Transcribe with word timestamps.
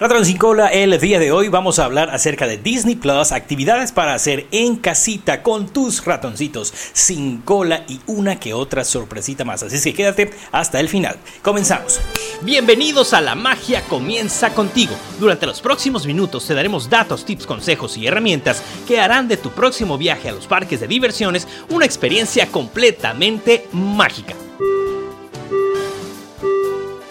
Ratón 0.00 0.24
sin 0.24 0.38
cola, 0.38 0.68
el 0.68 0.98
día 0.98 1.18
de 1.18 1.30
hoy 1.30 1.48
vamos 1.48 1.78
a 1.78 1.84
hablar 1.84 2.08
acerca 2.08 2.46
de 2.46 2.56
Disney 2.56 2.94
Plus, 2.94 3.32
actividades 3.32 3.92
para 3.92 4.14
hacer 4.14 4.46
en 4.50 4.76
casita 4.76 5.42
con 5.42 5.68
tus 5.68 6.02
ratoncitos 6.02 6.72
sin 6.94 7.42
cola 7.42 7.84
y 7.86 8.00
una 8.06 8.40
que 8.40 8.54
otra 8.54 8.82
sorpresita 8.84 9.44
más. 9.44 9.62
Así 9.62 9.78
que 9.78 9.94
quédate 9.94 10.30
hasta 10.52 10.80
el 10.80 10.88
final. 10.88 11.18
Comenzamos. 11.42 12.00
Bienvenidos 12.40 13.12
a 13.12 13.20
La 13.20 13.34
Magia 13.34 13.82
Comienza 13.82 14.54
Contigo. 14.54 14.94
Durante 15.18 15.44
los 15.44 15.60
próximos 15.60 16.06
minutos 16.06 16.46
te 16.46 16.54
daremos 16.54 16.88
datos, 16.88 17.26
tips, 17.26 17.44
consejos 17.44 17.98
y 17.98 18.06
herramientas 18.06 18.62
que 18.88 19.00
harán 19.00 19.28
de 19.28 19.36
tu 19.36 19.50
próximo 19.50 19.98
viaje 19.98 20.30
a 20.30 20.32
los 20.32 20.46
parques 20.46 20.80
de 20.80 20.88
diversiones 20.88 21.46
una 21.68 21.84
experiencia 21.84 22.46
completamente 22.46 23.68
mágica. 23.72 24.34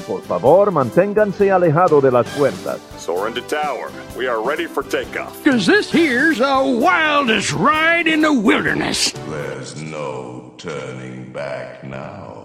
Por 0.10 0.22
favor, 0.24 0.72
manténganse 0.72 1.52
alejado 1.52 2.02
de 2.02 2.10
las 2.10 2.28
puertas. 2.30 2.80
Soar 2.98 3.28
into 3.28 3.42
tower. 3.42 3.92
We 4.18 4.28
are 4.28 4.42
ready 4.42 4.66
for 4.66 4.82
takeoff. 4.82 5.44
Cause 5.44 5.68
this 5.68 5.92
here's 5.92 6.40
the 6.40 6.80
wildest 6.82 7.54
ride 7.54 8.08
in 8.08 8.22
the 8.22 8.34
wilderness. 8.34 9.12
There's 9.30 9.80
no 9.80 10.52
turning 10.58 11.32
back 11.32 11.84
now. 11.84 12.39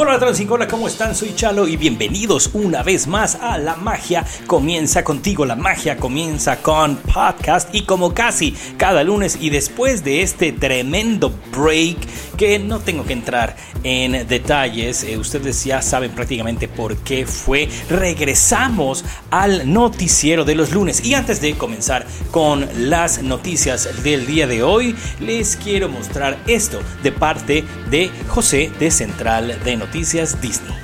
Hola 0.00 0.16
Transincola, 0.16 0.68
¿cómo 0.68 0.86
están? 0.86 1.12
Soy 1.16 1.34
Chalo 1.34 1.66
y 1.66 1.76
bienvenidos 1.76 2.50
una 2.52 2.84
vez 2.84 3.08
más 3.08 3.34
a 3.34 3.58
La 3.58 3.74
Magia 3.74 4.24
Comienza 4.46 5.02
contigo. 5.02 5.44
La 5.44 5.56
magia 5.56 5.96
comienza 5.96 6.62
con 6.62 6.98
podcast 6.98 7.74
y 7.74 7.82
como 7.82 8.14
casi 8.14 8.54
cada 8.76 9.02
lunes 9.02 9.36
y 9.40 9.50
después 9.50 10.04
de 10.04 10.22
este 10.22 10.52
tremendo 10.52 11.36
break 11.50 11.98
que 12.36 12.60
no 12.60 12.78
tengo 12.78 13.04
que 13.04 13.12
entrar 13.12 13.56
en 13.82 14.28
detalles, 14.28 15.02
eh, 15.02 15.18
ustedes 15.18 15.64
ya 15.64 15.82
saben 15.82 16.12
prácticamente 16.12 16.68
por 16.68 16.96
qué 16.98 17.26
fue. 17.26 17.68
Regresamos 17.90 19.04
al 19.32 19.72
noticiero 19.72 20.44
de 20.44 20.54
los 20.54 20.70
lunes 20.70 21.04
y 21.04 21.14
antes 21.14 21.40
de 21.40 21.56
comenzar 21.56 22.06
con 22.30 22.68
las 22.88 23.20
noticias 23.20 24.04
del 24.04 24.28
día 24.28 24.46
de 24.46 24.62
hoy, 24.62 24.94
les 25.18 25.56
quiero 25.56 25.88
mostrar 25.88 26.38
esto 26.46 26.78
de 27.02 27.10
parte 27.10 27.64
de 27.90 28.12
José 28.28 28.70
de 28.78 28.92
Central 28.92 29.58
de 29.64 29.76
Noticias 29.76 29.87
Disney. 29.92 30.74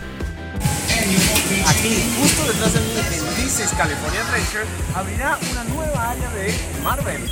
Aquí, 1.66 2.02
justo 2.19 2.44
detrás 2.47 2.72
de 2.72 2.80
mí, 2.80 2.92
en 2.97 3.44
Disney's 3.44 3.70
California 3.77 4.20
Adventure, 4.20 4.64
abrirá 4.94 5.38
una 5.52 5.64
nueva 5.64 6.10
área 6.10 6.28
de 6.30 6.55
Marvel. 6.83 7.30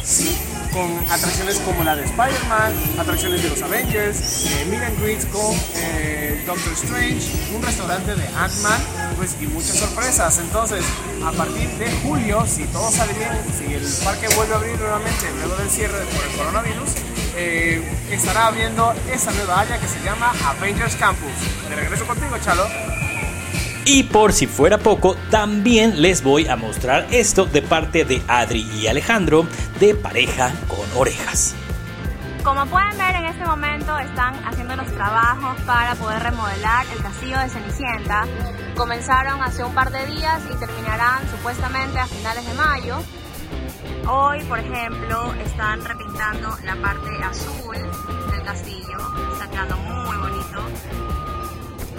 Con 0.73 0.91
atracciones 1.11 1.59
como 1.59 1.85
la 1.85 1.97
de 1.97 2.05
Spider-Man, 2.05 2.73
atracciones 2.99 3.43
de 3.43 3.51
los 3.51 3.63
Avengers, 3.63 4.47
eh, 4.47 4.67
meet 4.71 4.83
and 4.83 5.03
greets 5.03 5.27
con 5.27 5.55
eh, 5.77 6.43
Doctor 6.47 6.73
Strange, 6.73 7.31
un 7.55 7.63
restaurante 7.63 8.15
de 8.15 8.27
Ant-Man, 8.29 8.81
pues, 9.17 9.37
y 9.41 9.47
muchas 9.49 9.77
sorpresas. 9.77 10.39
Entonces, 10.39 10.85
a 11.25 11.33
partir 11.33 11.69
de 11.79 11.91
julio, 12.03 12.47
si 12.47 12.65
todo 12.65 12.91
sale 12.91 13.13
bien, 13.15 13.33
si 13.57 13.75
el 13.75 13.87
parque 14.05 14.29
vuelve 14.35 14.55
a 14.55 14.57
abrir 14.57 14.79
nuevamente 14.79 15.27
luego 15.37 15.57
del 15.57 15.71
cierre 15.71 16.05
por 16.07 16.25
el 16.25 16.37
coronavirus, 16.37 16.91
eh, 17.37 17.83
estará 18.11 18.47
abriendo 18.47 18.93
esa 19.13 19.33
nueva 19.33 19.61
área 19.61 19.79
que 19.79 19.87
se 19.87 20.03
llama 20.05 20.33
Avengers 20.47 20.97
Campus. 20.97 21.33
De 21.69 21.77
regreso 21.77 22.07
contigo, 22.07 22.37
Chalo. 22.45 22.67
Y 23.85 24.05
por 24.05 24.33
si 24.33 24.47
fuera 24.47 24.79
poco, 24.79 25.17
también 25.31 26.01
les 26.01 26.23
voy 26.23 26.47
a 26.47 26.57
mostrar 26.57 27.07
esto 27.11 27.47
de 27.47 27.63
parte 27.63 28.05
de 28.05 28.23
Adri 28.29 28.61
y 28.61 28.87
Alejandro 28.87 29.47
de 29.81 29.95
Pareja 29.95 30.53
con 30.69 30.87
Orejas. 30.95 31.57
Como 32.45 32.65
pueden 32.67 32.97
ver 32.99 33.15
en 33.17 33.25
este 33.27 33.45
momento 33.45 33.99
están 33.99 34.35
haciendo 34.45 34.77
los 34.77 34.87
trabajos 34.93 35.61
para 35.63 35.95
poder 35.95 36.23
remodelar 36.23 36.87
el 36.95 37.03
castillo 37.03 37.39
de 37.39 37.49
Cenicienta. 37.49 38.25
Comenzaron 38.77 39.43
hace 39.43 39.65
un 39.65 39.75
par 39.75 39.91
de 39.91 40.07
días 40.07 40.41
y 40.53 40.57
terminarán 40.57 41.29
supuestamente 41.31 41.99
a 41.99 42.07
finales 42.07 42.47
de 42.47 42.55
mayo. 42.55 42.99
Hoy, 44.09 44.43
por 44.45 44.59
ejemplo, 44.59 45.33
están 45.45 45.85
repintando 45.85 46.57
la 46.65 46.77
parte 46.77 47.11
azul 47.23 47.77
del 48.31 48.43
castillo. 48.43 48.99
Está 49.33 49.49
quedando 49.51 49.77
muy 49.77 50.17
bonito. 50.17 50.61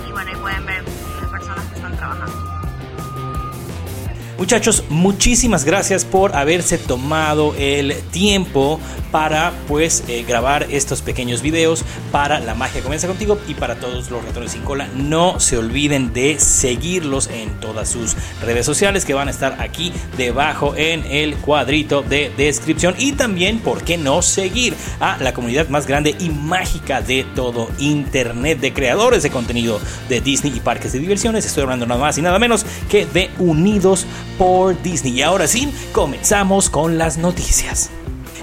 Y 0.08 0.12
bueno, 0.12 0.32
ahí 0.32 0.38
pueden 0.38 0.66
ver 0.66 0.84
las 1.22 1.30
personas 1.32 1.66
que 1.68 1.76
están 1.76 1.96
trabajando. 1.96 3.33
Muchachos, 4.44 4.84
muchísimas 4.90 5.64
gracias 5.64 6.04
por 6.04 6.36
haberse 6.36 6.78
tomado 6.78 7.56
el 7.58 7.96
tiempo 8.12 8.78
para 9.10 9.54
pues 9.70 10.04
eh, 10.10 10.26
grabar 10.28 10.68
estos 10.70 11.02
pequeños 11.02 11.42
videos 11.42 11.86
para 12.12 12.42
La 12.42 12.54
Magia 12.54 12.82
Comienza 12.82 13.08
Contigo 13.08 13.40
y 13.48 13.54
para 13.54 13.76
todos 13.76 14.12
los 14.12 14.26
ratones 14.26 14.52
sin 14.52 14.64
cola. 14.64 14.90
No 14.96 15.40
se 15.40 15.58
olviden 15.58 16.12
de 16.12 16.40
seguirlos 16.40 17.30
en 17.30 17.58
todas 17.62 17.88
sus 17.90 18.18
redes 18.42 18.66
sociales 18.66 19.06
que 19.06 19.14
van 19.14 19.30
a 19.30 19.32
estar 19.32 19.62
aquí 19.62 19.94
debajo 20.18 20.74
en 20.76 21.06
el 21.06 21.36
cuadrito 21.36 22.02
de 22.02 22.30
descripción 22.36 22.96
y 22.98 23.14
también, 23.14 23.60
¿por 23.60 23.84
qué 23.84 23.98
no 23.98 24.22
seguir 24.22 24.74
a 25.00 25.16
la 25.20 25.34
comunidad 25.34 25.70
más 25.70 25.88
grande 25.88 26.18
y 26.20 26.30
mágica 26.30 27.02
de 27.02 27.24
todo 27.34 27.70
Internet 27.78 28.60
de 28.60 28.74
creadores 28.74 29.24
de 29.24 29.30
contenido 29.30 29.80
de 30.10 30.20
Disney 30.20 30.52
y 30.54 30.60
parques 30.60 30.92
de 30.92 31.00
diversiones? 31.00 31.46
Estoy 31.46 31.64
hablando 31.64 31.86
nada 31.86 32.02
más 32.02 32.18
y 32.18 32.22
nada 32.22 32.40
menos 32.40 32.66
que 32.90 33.06
de 33.06 33.30
Unidos 33.40 34.06
por 34.38 34.82
Disney. 34.82 35.14
Y 35.14 35.22
ahora 35.22 35.48
sí, 35.48 35.72
comenzamos 35.94 36.70
con 36.70 36.98
las 36.98 37.18
noticias. 37.18 37.90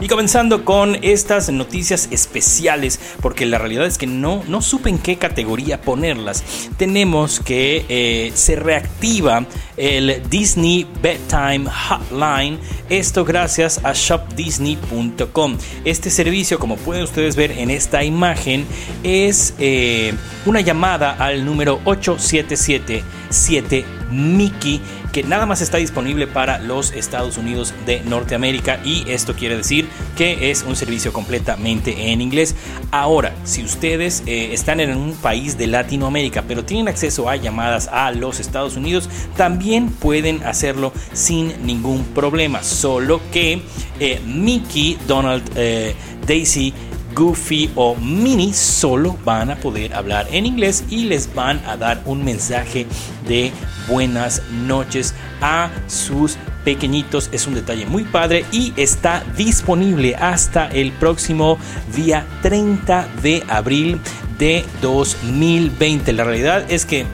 Y 0.01 0.09
comenzando 0.09 0.65
con 0.65 0.97
estas 1.03 1.53
noticias 1.53 2.09
especiales, 2.11 2.99
porque 3.21 3.45
la 3.45 3.59
realidad 3.59 3.85
es 3.85 3.99
que 3.99 4.07
no, 4.07 4.43
no 4.49 4.63
supe 4.63 4.89
en 4.89 4.99
qué 4.99 5.17
categoría 5.17 5.83
ponerlas. 5.83 6.43
Tenemos 6.79 7.41
que 7.41 7.85
eh, 7.91 8.33
se 8.35 8.57
reactiva 8.57 9.45
el 9.77 10.23
Disney 10.31 10.87
Bedtime 11.03 11.69
Hotline. 11.71 12.59
Esto 12.89 13.27
gracias 13.27 13.85
a 13.85 13.93
shopdisney.com. 13.93 15.59
Este 15.85 16.09
servicio, 16.09 16.59
como 16.59 16.77
pueden 16.77 17.03
ustedes 17.03 17.37
ver 17.37 17.53
en 17.53 17.69
esta 17.69 18.03
imagen, 18.03 18.65
es 19.03 19.53
eh, 19.59 20.15
una 20.47 20.63
llamada 20.63 21.13
al 21.13 21.45
número 21.45 21.79
8777 21.85 24.00
Mickey 24.11 24.81
que 25.13 25.23
nada 25.23 25.47
más 25.47 25.61
está 25.61 25.79
disponible 25.79 26.27
para 26.27 26.59
los 26.59 26.93
Estados 26.93 27.37
Unidos 27.37 27.75
de 27.87 28.01
Norteamérica 28.01 28.81
y 28.85 29.05
esto 29.11 29.35
quiere 29.35 29.57
decir 29.57 29.89
que 30.17 30.51
es 30.51 30.63
un 30.63 30.77
servicio 30.77 31.13
completamente 31.13 32.13
en 32.13 32.21
inglés. 32.21 32.55
Ahora, 32.91 33.35
si 33.45 33.65
ustedes 33.65 34.23
eh, 34.27 34.53
están 34.53 34.81
en 34.81 34.97
un 34.97 35.15
país 35.15 35.59
de 35.59 35.67
Latinoamérica 35.67 36.45
pero 36.47 36.65
tienen 36.65 36.89
acceso 36.89 37.29
a 37.29 37.37
llamadas 37.37 37.89
a 37.89 38.11
los 38.13 38.41
Estados 38.41 38.77
Unidos, 38.77 39.09
también 39.37 39.89
pueden 39.89 40.43
hacerlo 40.45 40.93
sin 41.13 41.67
ningún 41.67 42.05
problema, 42.05 42.63
solo 42.63 43.21
que 43.33 43.63
eh, 43.99 44.21
Mickey, 44.25 44.99
Donald, 45.07 45.43
eh, 45.57 45.95
Daisy, 46.27 46.73
Goofy 47.15 47.71
o 47.75 47.95
Minnie 47.97 48.53
solo 48.53 49.17
van 49.25 49.51
a 49.51 49.57
poder 49.57 49.95
hablar 49.95 50.27
en 50.31 50.47
inglés 50.47 50.85
y 50.89 51.05
les 51.05 51.33
van 51.35 51.61
a 51.67 51.77
dar 51.77 52.03
un 52.05 52.25
mensaje 52.25 52.87
de 53.27 53.53
buenas 53.89 54.43
noches 54.51 55.15
a 55.41 55.71
sus 55.87 56.37
pequeñitos. 56.65 57.29
Es 57.33 57.47
un 57.47 57.55
detalle 57.55 57.87
muy 57.87 58.05
padre 58.05 58.45
y 58.53 58.73
está 58.77 59.25
disponible 59.37 60.15
hasta 60.17 60.69
el 60.69 60.93
próximo 60.93 61.59
día 61.95 62.27
30 62.43 63.09
de 63.23 63.43
abril 63.49 64.01
de 64.39 64.65
2020. 64.81 66.13
La 66.13 66.25
realidad 66.25 66.65
es 66.71 66.85
que 66.85 67.07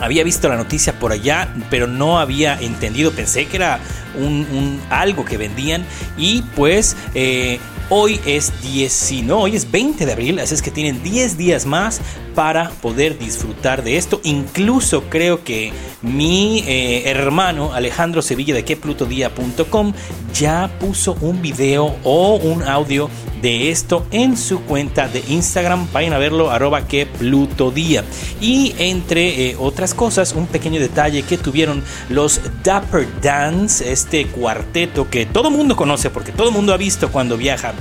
había 0.00 0.24
visto 0.24 0.48
la 0.48 0.56
noticia 0.56 0.98
por 0.98 1.12
allá, 1.12 1.54
pero 1.70 1.86
no 1.86 2.18
había 2.18 2.60
entendido. 2.60 3.12
Pensé 3.12 3.46
que 3.46 3.56
era 3.56 3.78
un, 4.16 4.80
algo 4.90 5.24
que 5.24 5.36
vendían 5.36 5.84
y 6.16 6.42
pues 6.54 6.96
eh, 7.14 7.58
Hoy 7.90 8.18
es 8.24 8.52
10, 8.62 9.24
no, 9.24 9.40
hoy 9.40 9.56
es 9.56 9.70
20 9.70 10.06
de 10.06 10.12
abril, 10.12 10.38
así 10.38 10.54
es 10.54 10.62
que 10.62 10.70
tienen 10.70 11.02
10 11.02 11.36
días 11.36 11.66
más 11.66 12.00
para 12.34 12.70
poder 12.70 13.18
disfrutar 13.18 13.84
de 13.84 13.98
esto. 13.98 14.20
Incluso 14.24 15.04
creo 15.10 15.44
que 15.44 15.70
mi 16.00 16.64
eh, 16.66 17.10
hermano 17.10 17.74
Alejandro 17.74 18.22
Sevilla 18.22 18.54
de 18.54 18.64
queplutodía.com 18.64 19.92
ya 20.32 20.70
puso 20.80 21.16
un 21.20 21.42
video 21.42 21.94
o 22.04 22.36
un 22.36 22.62
audio 22.62 23.08
de 23.42 23.70
esto 23.70 24.06
en 24.10 24.38
su 24.38 24.60
cuenta 24.62 25.06
de 25.06 25.22
Instagram. 25.28 25.86
Vayan 25.92 26.14
a 26.14 26.18
verlo, 26.18 26.50
arroba 26.50 26.88
que 26.88 27.04
plutodía. 27.04 28.02
Y 28.40 28.74
entre 28.78 29.50
eh, 29.50 29.56
otras 29.58 29.92
cosas, 29.92 30.32
un 30.32 30.46
pequeño 30.46 30.80
detalle 30.80 31.22
que 31.22 31.36
tuvieron 31.36 31.82
los 32.08 32.40
Dapper 32.64 33.06
Dance, 33.20 33.92
este 33.92 34.26
cuarteto 34.26 35.08
que 35.10 35.26
todo 35.26 35.50
mundo 35.50 35.76
conoce 35.76 36.08
porque 36.08 36.32
todo 36.32 36.50
mundo 36.50 36.72
ha 36.72 36.78
visto 36.78 37.12
cuando 37.12 37.36
viaja 37.36 37.74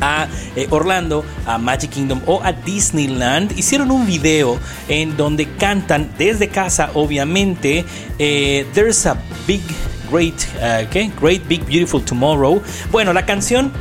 a 0.00 0.28
eh, 0.56 0.66
Orlando, 0.70 1.24
a 1.46 1.58
Magic 1.58 1.90
Kingdom 1.90 2.20
o 2.26 2.42
a 2.42 2.52
Disneyland, 2.52 3.56
hicieron 3.58 3.90
un 3.90 4.06
video 4.06 4.58
en 4.88 5.16
donde 5.16 5.46
cantan 5.56 6.10
desde 6.18 6.48
casa, 6.48 6.90
obviamente, 6.94 7.84
eh, 8.18 8.66
There's 8.74 9.06
a 9.06 9.16
Big, 9.46 9.62
Great, 10.10 10.34
uh, 10.60 10.86
Great 11.20 11.46
Big 11.48 11.64
Beautiful 11.64 12.02
Tomorrow. 12.04 12.62
Bueno, 12.90 13.12
la 13.12 13.24
canción 13.26 13.72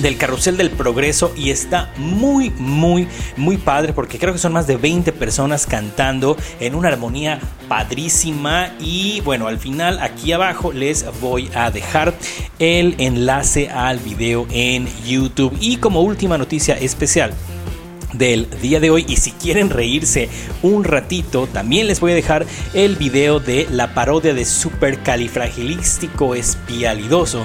del 0.00 0.16
Carrusel 0.16 0.56
del 0.56 0.70
Progreso 0.70 1.32
y 1.36 1.50
está 1.50 1.92
muy, 1.96 2.50
muy, 2.50 3.08
muy 3.36 3.56
padre 3.56 3.92
porque 3.92 4.18
creo 4.18 4.32
que 4.32 4.38
son 4.38 4.52
más 4.52 4.66
de 4.66 4.76
20 4.76 5.12
personas 5.12 5.66
cantando 5.66 6.36
en 6.60 6.74
una 6.74 6.88
armonía 6.88 7.40
padrísima. 7.68 8.74
Y 8.80 9.20
bueno, 9.20 9.46
al 9.46 9.58
final 9.58 9.98
aquí 10.00 10.32
abajo 10.32 10.72
les 10.72 11.04
voy 11.20 11.50
a 11.54 11.70
dejar 11.70 12.14
el 12.58 12.94
enlace 12.98 13.70
al 13.70 13.98
video 13.98 14.46
en 14.50 14.88
YouTube. 15.04 15.56
Y 15.60 15.76
como 15.76 16.02
última 16.02 16.38
noticia 16.38 16.74
especial 16.74 17.32
del 18.12 18.48
día 18.62 18.80
de 18.80 18.90
hoy 18.90 19.04
y 19.08 19.16
si 19.16 19.32
quieren 19.32 19.70
reírse 19.70 20.28
un 20.62 20.84
ratito 20.84 21.48
también 21.48 21.88
les 21.88 21.98
voy 21.98 22.12
a 22.12 22.14
dejar 22.14 22.46
el 22.72 22.94
video 22.94 23.40
de 23.40 23.66
la 23.72 23.92
parodia 23.92 24.34
de 24.34 24.44
Supercalifragilístico 24.44 26.36
Espialidoso 26.36 27.44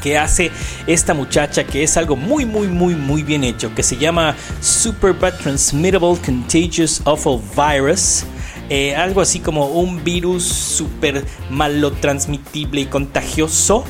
que 0.00 0.18
hace 0.18 0.50
esta 0.86 1.14
muchacha 1.14 1.64
que 1.64 1.82
es 1.82 1.96
algo 1.96 2.16
muy 2.16 2.44
muy 2.44 2.68
muy 2.68 2.94
muy 2.94 3.22
bien 3.22 3.44
hecho 3.44 3.74
que 3.74 3.82
se 3.82 3.96
llama 3.96 4.36
Super 4.60 5.12
Bad 5.12 5.38
Transmittable 5.38 6.16
Contagious 6.24 7.02
Awful 7.04 7.40
Virus 7.56 8.24
eh, 8.68 8.94
algo 8.94 9.20
así 9.20 9.40
como 9.40 9.66
un 9.66 10.02
virus 10.04 10.44
super 10.44 11.24
malo 11.50 11.92
transmitible 11.92 12.82
y 12.82 12.86
contagioso 12.86 13.84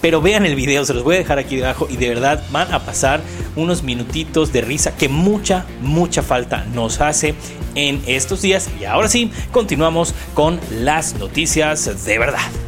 pero 0.00 0.20
vean 0.20 0.46
el 0.46 0.54
video, 0.54 0.84
se 0.84 0.94
los 0.94 1.04
voy 1.04 1.16
a 1.16 1.18
dejar 1.18 1.38
aquí 1.38 1.56
debajo 1.56 1.86
y 1.90 1.96
de 1.96 2.08
verdad 2.08 2.42
van 2.50 2.72
a 2.72 2.80
pasar 2.80 3.20
unos 3.56 3.82
minutitos 3.82 4.52
de 4.52 4.60
risa 4.60 4.94
que 4.96 5.08
mucha, 5.08 5.66
mucha 5.80 6.22
falta 6.22 6.64
nos 6.74 7.00
hace 7.00 7.34
en 7.74 8.02
estos 8.06 8.42
días. 8.42 8.68
Y 8.80 8.84
ahora 8.84 9.08
sí, 9.08 9.30
continuamos 9.52 10.14
con 10.34 10.60
las 10.70 11.14
noticias 11.14 12.04
de 12.04 12.18
verdad. 12.18 12.67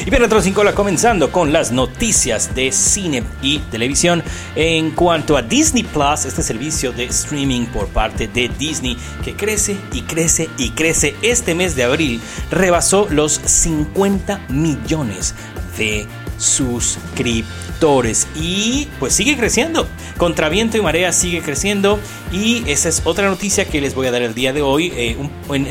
Y 0.00 0.10
bien, 0.10 0.22
Retro 0.22 0.42
5 0.42 0.62
comenzando 0.74 1.30
con 1.30 1.52
las 1.52 1.70
noticias 1.70 2.54
de 2.54 2.72
cine 2.72 3.22
y 3.40 3.60
televisión. 3.70 4.22
En 4.56 4.90
cuanto 4.90 5.36
a 5.36 5.42
Disney 5.42 5.84
Plus, 5.84 6.24
este 6.24 6.42
servicio 6.42 6.92
de 6.92 7.04
streaming 7.04 7.66
por 7.66 7.86
parte 7.88 8.26
de 8.28 8.48
Disney 8.48 8.98
que 9.24 9.34
crece 9.34 9.76
y 9.92 10.02
crece 10.02 10.50
y 10.58 10.70
crece, 10.70 11.14
este 11.22 11.54
mes 11.54 11.76
de 11.76 11.84
abril 11.84 12.20
rebasó 12.50 13.06
los 13.08 13.40
50 13.44 14.40
millones 14.48 15.34
de 15.78 16.06
suscriptores 16.38 18.26
y 18.34 18.88
pues 18.98 19.14
sigue 19.14 19.36
creciendo. 19.36 19.86
Contra 20.16 20.48
viento 20.48 20.78
y 20.78 20.80
marea 20.82 21.12
sigue 21.12 21.42
creciendo 21.42 21.98
y 22.32 22.62
esa 22.66 22.88
es 22.88 23.02
otra 23.04 23.28
noticia 23.28 23.64
que 23.66 23.80
les 23.80 23.94
voy 23.94 24.06
a 24.06 24.10
dar 24.10 24.22
el 24.22 24.34
día 24.34 24.52
de 24.52 24.62
hoy 24.62 24.92
eh, 24.96 25.16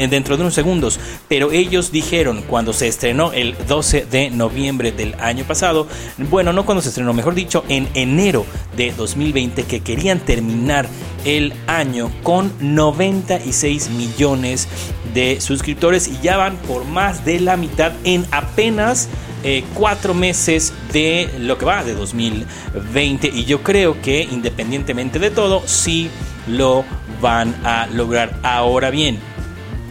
dentro 0.10 0.36
de 0.36 0.44
unos 0.44 0.54
segundos. 0.54 1.00
Pero 1.28 1.52
ellos 1.52 1.92
dijeron 1.92 2.44
cuando 2.48 2.74
se 2.74 2.88
estrenó 2.88 3.34
el 3.34 3.56
12 3.68 4.06
de 4.06 4.30
noviembre 4.30 4.92
del 4.92 5.16
año 5.16 5.46
pasado, 5.46 5.88
bueno, 6.30 6.54
no 6.54 6.66
cuando 6.66 6.82
se 6.82 6.90
estrenó, 6.90 7.14
mejor 7.14 7.36
dicho, 7.36 7.64
en 7.70 7.88
enero 7.94 8.46
de 8.76 8.92
2020 8.92 9.64
que 9.64 9.82
querían 9.82 10.20
terminar 10.20 10.88
el 11.26 11.54
año 11.68 12.12
con 12.22 12.52
96 12.60 13.90
millones 13.92 14.68
de 15.14 15.40
suscriptores 15.42 16.08
y 16.08 16.20
ya 16.22 16.38
van 16.38 16.58
por 16.58 16.86
más 16.86 17.24
de 17.26 17.40
la 17.40 17.58
mitad 17.58 17.94
en 18.04 18.26
apenas 18.32 19.08
eh, 19.44 19.64
cuatro 19.74 20.14
meses 20.14 20.74
de 20.92 21.30
lo 21.40 21.58
que 21.58 21.66
va 21.66 21.84
de 21.84 21.94
2020 21.94 23.28
y 23.28 23.46
yo 23.46 23.62
creo 23.62 24.02
que 24.02 24.24
independientemente 24.24 25.20
de 25.20 25.32
todo 25.32 25.64
sí 25.66 26.10
lo 26.48 26.86
van 27.22 27.56
a 27.64 27.88
lograr. 27.88 28.38
Ahora 28.44 28.90
bien 28.90 29.33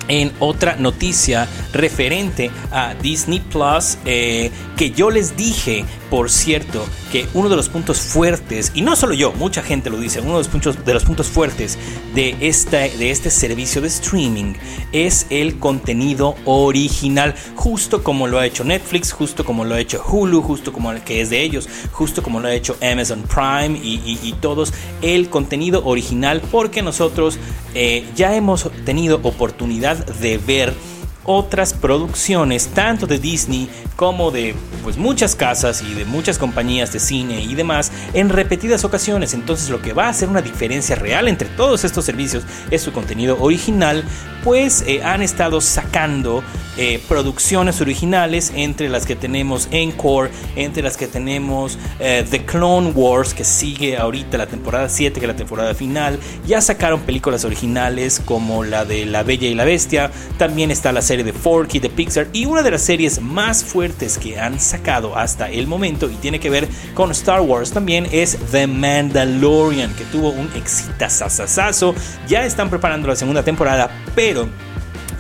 en 0.09 0.33
otra 0.39 0.77
noticia 0.77 1.49
referente 1.73 2.51
a 2.71 2.95
Disney 2.95 3.41
Plus 3.41 3.99
eh, 4.05 4.51
que 4.77 4.91
yo 4.91 5.11
les 5.11 5.37
dije 5.37 5.85
por 6.13 6.31
cierto 6.31 6.85
que 7.11 7.27
uno 7.33 7.49
de 7.49 7.57
los 7.57 7.71
puntos 7.71 7.99
fuertes, 7.99 8.71
y 8.75 8.83
no 8.83 8.97
solo 8.97 9.15
yo, 9.15 9.33
mucha 9.33 9.63
gente 9.63 9.89
lo 9.89 9.97
dice, 9.99 10.21
uno 10.21 10.33
de 10.33 10.39
los 10.39 10.49
puntos, 10.49 10.85
de 10.85 10.93
los 10.93 11.05
puntos 11.05 11.29
fuertes 11.29 11.79
de, 12.15 12.35
de 12.35 13.11
este 13.11 13.31
servicio 13.31 13.81
de 13.81 13.89
streaming 13.89 14.53
es 14.93 15.27
el 15.31 15.59
contenido 15.59 16.35
original, 16.45 17.35
justo 17.57 18.03
como 18.03 18.27
lo 18.27 18.39
ha 18.39 18.47
hecho 18.47 18.63
Netflix, 18.63 19.11
justo 19.11 19.43
como 19.47 19.65
lo 19.65 19.75
ha 19.75 19.81
hecho 19.81 20.05
Hulu, 20.07 20.43
justo 20.43 20.71
como 20.71 20.93
el 20.93 21.03
que 21.03 21.23
es 21.23 21.31
de 21.31 21.43
ellos, 21.43 21.67
justo 21.93 22.23
como 22.23 22.41
lo 22.41 22.49
ha 22.49 22.55
hecho 22.55 22.77
Amazon 22.83 23.23
Prime 23.23 23.81
y, 23.83 24.35
todos, 24.41 24.75
el 25.01 25.31
contenido 25.31 25.83
original, 25.87 26.43
porque 26.51 26.83
nosotros 26.83 27.39
eh, 27.75 28.05
ya 28.15 28.37
hemos 28.37 28.69
tenido 28.83 29.21
oportunidad 29.23 29.97
de 30.17 30.39
ver 30.39 30.75
otras 31.25 31.75
producciones, 31.75 32.69
tanto 32.69 33.07
de 33.07 33.19
Disney 33.19 33.69
como 33.97 34.31
de 34.31 34.55
pues 34.83 34.97
muchas 34.97 35.37
casas 35.37 35.83
y 35.83 35.95
de 35.95 36.05
muchas 36.05 36.39
compañías 36.39 36.93
de 36.93 36.99
cine 36.99 37.43
y 37.43 37.55
demás 37.55 37.93
en 38.15 38.29
repetidas 38.29 38.85
ocasiones. 38.85 39.35
Entonces 39.35 39.71
lo 39.71 39.81
que 39.81 39.93
va 39.93 40.07
a 40.07 40.09
hacer 40.09 40.29
una 40.29 40.43
diferencia 40.43 40.97
real 40.97 41.29
entre 41.29 41.49
todos 41.49 41.85
estos 41.85 42.05
servicios 42.05 42.45
es 42.71 42.83
su 42.83 42.93
contenido 42.93 43.37
original, 43.41 44.05
pues 44.43 44.83
eh, 44.87 45.03
han 45.05 45.23
estado 45.23 45.61
sacando 45.61 46.43
eh, 46.77 47.01
producciones 47.07 47.81
originales 47.81 48.53
entre 48.57 48.89
las 48.89 49.07
que 49.07 49.15
tenemos 49.15 49.69
Encore, 49.71 50.31
entre 50.57 50.83
las 50.83 50.97
que 50.97 51.07
tenemos 51.07 51.79
eh, 52.01 52.25
The 52.29 52.45
Clone 52.45 52.91
Wars 52.91 53.35
que 53.35 53.45
sigue 53.45 53.97
ahorita 53.97 54.39
la 54.39 54.47
temporada 54.47 54.89
7 54.89 55.21
que 55.21 55.27
es 55.27 55.33
la 55.33 55.37
temporada 55.37 55.75
final. 55.75 56.19
Ya 56.47 56.61
sacaron 56.61 57.01
películas 57.01 57.45
originales 57.45 58.21
como 58.25 58.65
la 58.65 58.85
de 58.85 59.07
La 59.07 59.23
Bella 59.23 59.49
y 59.49 59.55
la 59.55 59.65
Bestia, 59.65 60.11
también 60.39 60.71
está 60.71 60.93
la 60.93 61.03
serie 61.03 61.12
de 61.19 61.35
Forky 61.35 61.79
de 61.79 61.91
Pixar 61.91 62.29
y 62.33 62.47
una 62.47 62.63
de 62.63 62.71
las 62.71 62.81
series 62.81 63.21
más 63.21 63.63
fuertes 63.63 64.17
que 64.17 64.41
han 64.41 64.59
sacado 64.59 65.15
hasta 65.15 65.51
el 65.51 65.67
momento 65.67 66.11
y 66.11 66.15
tiene 66.15 66.41
que 66.41 66.49
ver 66.49 66.67
con 66.95 67.11
Star 67.11 67.43
Wars 67.43 67.71
también 67.71 68.09
es 68.11 68.39
The 68.51 68.67
Mandalorian 68.67 69.93
que 69.95 70.05
tuvo 70.05 70.31
un 70.31 70.49
exitazazazazo. 70.57 71.95
Ya 72.27 72.47
están 72.47 72.71
preparando 72.71 73.09
la 73.09 73.17
segunda 73.17 73.43
temporada, 73.43 73.91
pero 74.15 74.49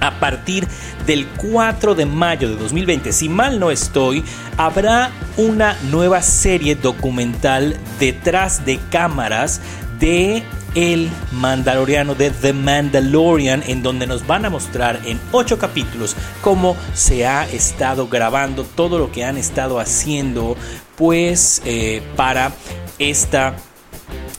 a 0.00 0.18
partir 0.18 0.66
del 1.06 1.26
4 1.36 1.94
de 1.94 2.06
mayo 2.06 2.48
de 2.48 2.56
2020, 2.56 3.12
si 3.12 3.28
mal 3.28 3.60
no 3.60 3.70
estoy, 3.70 4.24
habrá 4.56 5.10
una 5.36 5.76
nueva 5.90 6.22
serie 6.22 6.74
documental 6.74 7.76
detrás 8.00 8.64
de 8.64 8.80
cámaras 8.90 9.60
de 10.00 10.42
el 10.74 11.10
Mandaloriano 11.32 12.14
de 12.14 12.30
The 12.30 12.52
Mandalorian, 12.52 13.62
en 13.66 13.82
donde 13.82 14.06
nos 14.06 14.26
van 14.26 14.44
a 14.44 14.50
mostrar 14.50 15.00
en 15.04 15.20
ocho 15.32 15.58
capítulos 15.58 16.16
cómo 16.40 16.76
se 16.94 17.26
ha 17.26 17.44
estado 17.48 18.08
grabando 18.08 18.64
todo 18.64 18.98
lo 18.98 19.12
que 19.12 19.24
han 19.24 19.36
estado 19.36 19.80
haciendo, 19.80 20.56
pues 20.96 21.62
eh, 21.64 22.02
para 22.16 22.52
esta 22.98 23.56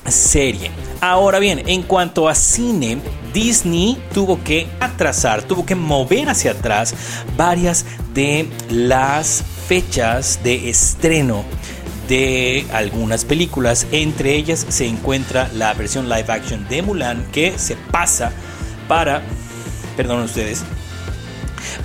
serie. 0.08 0.72
Ahora 1.02 1.40
bien, 1.40 1.64
en 1.68 1.84
cuanto 1.84 2.30
a 2.30 2.36
cine, 2.36 2.98
Disney 3.34 4.02
tuvo 4.14 4.44
que 4.44 4.68
atrasar, 4.80 5.44
tuvo 5.44 5.66
que 5.66 5.76
mover 5.76 6.30
hacia 6.30 6.52
atrás 6.52 6.94
varias 7.36 7.86
de 8.14 8.48
las 8.70 9.44
fechas 9.68 10.40
de 10.44 10.70
estreno 10.70 11.44
de 12.13 12.67
algunas 12.72 13.25
películas. 13.25 13.88
Entre 13.91 14.36
ellas 14.36 14.67
se 14.70 14.86
encuentra 14.86 15.50
la 15.55 15.74
versión 15.74 16.10
live 16.10 16.25
action 16.27 16.67
de 16.70 16.84
Mulan 16.84 17.25
que 17.32 17.58
se 17.58 17.75
pasa 17.75 18.32
para, 18.88 19.24
perdón 19.98 20.22
ustedes, 20.22 20.62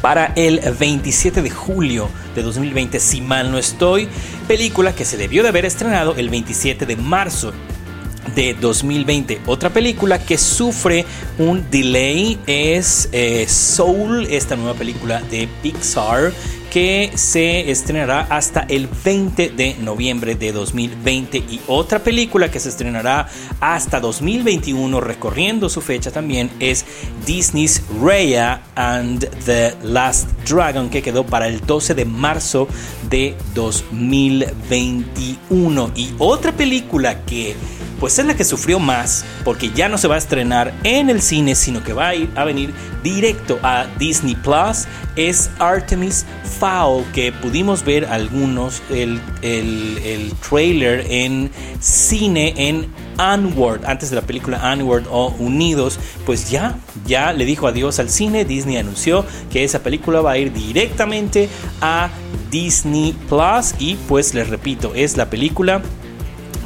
para 0.03 0.35
el 0.37 0.61
27 0.61 1.41
de 1.41 1.49
julio 1.49 2.11
de 2.35 2.43
2020, 2.43 3.01
si 3.01 3.23
mal 3.23 3.51
no 3.51 3.57
estoy, 3.57 4.07
película 4.47 4.95
que 4.95 5.07
se 5.07 5.17
debió 5.17 5.43
de 5.43 5.49
haber 5.49 5.65
estrenado 5.65 6.15
el 6.15 6.29
27 6.29 6.85
de 6.85 6.97
marzo 6.97 7.55
de 8.35 8.53
2020. 8.53 9.41
Otra 9.47 9.71
película 9.71 10.19
que 10.19 10.37
sufre 10.37 11.07
un 11.39 11.71
delay 11.71 12.39
es 12.47 13.09
eh, 13.13 13.47
Soul, 13.49 14.27
esta 14.27 14.57
nueva 14.57 14.75
película 14.75 15.23
de 15.23 15.49
Pixar 15.63 16.33
que 16.71 17.13
se 17.15 17.71
estrenará 17.71 18.27
hasta 18.31 18.61
el 18.69 18.89
20 19.05 19.51
de 19.51 19.77
noviembre 19.81 20.35
de 20.35 20.53
2020 20.53 21.39
y 21.39 21.61
otra 21.67 22.01
película 22.01 22.51
que 22.51 22.61
se 22.61 22.69
estrenará 22.69 23.29
hasta 23.61 24.01
2021 24.01 25.01
recorriendo 25.01 25.69
su 25.69 25.81
fecha 25.81 26.11
también 26.11 26.51
es 26.61 26.85
Disney's 27.27 27.83
Raya 28.01 28.63
and 28.75 29.29
the 29.45 29.75
Last 29.83 30.29
Dragon 30.49 30.91
que 30.91 31.03
quedó 31.03 31.25
para 31.25 31.49
el 31.49 31.61
12 31.61 31.95
de 31.95 32.05
marzo 32.05 32.69
de 33.09 33.35
2021 33.55 35.91
y 35.95 36.11
otra 36.19 36.53
película 36.53 37.25
que 37.25 37.57
pues 38.01 38.19
es 38.19 38.27
la 38.27 38.37
que 38.37 38.45
sufrió 38.45 38.79
más 38.79 39.25
porque 39.45 39.71
ya 39.71 39.89
no 39.89 39.99
se 39.99 40.09
va 40.09 40.17
a 40.17 40.19
estrenar 40.19 40.73
en 40.85 41.11
el 41.11 41.21
cine, 41.21 41.55
sino 41.55 41.83
que 41.83 41.93
va 41.93 42.09
a, 42.09 42.15
ir, 42.15 42.31
a 42.35 42.45
venir 42.45 42.73
directo 43.03 43.59
a 43.63 43.87
Disney 43.99 44.35
Plus, 44.35 44.87
es 45.17 45.51
Artemis 45.59 46.27
Fowl, 46.59 47.05
que 47.13 47.33
pudimos 47.33 47.85
ver 47.85 48.07
algunos, 48.07 48.83
el, 48.91 49.21
el, 49.43 50.33
trailer 50.49 51.07
en 51.09 51.51
cine 51.81 52.55
en 52.57 52.89
Onward, 53.19 53.85
antes 53.85 54.11
de 54.11 54.17
la 54.17 54.23
película 54.23 54.61
Onward 54.73 55.07
o 55.11 55.29
Unidos, 55.39 55.99
pues 56.25 56.51
ya, 56.51 56.79
ya 57.07 57.33
le 57.33 57.45
dijo 57.45 57.67
adiós 57.67 57.99
al 57.99 58.11
cine, 58.11 58.45
Disney 58.45 58.77
anunció 58.77 59.25
que 59.51 59.65
esa 59.65 59.81
película 59.83 60.21
va 60.21 60.33
a 60.33 60.39
ir 60.39 60.53
directamente 60.53 61.49
a 61.81 62.11
Disney 62.51 63.15
Plus. 63.29 63.75
Y 63.79 63.97
pues 64.09 64.35
les 64.35 64.49
repito, 64.49 64.93
es 64.95 65.17
la 65.17 65.29
película 65.31 65.83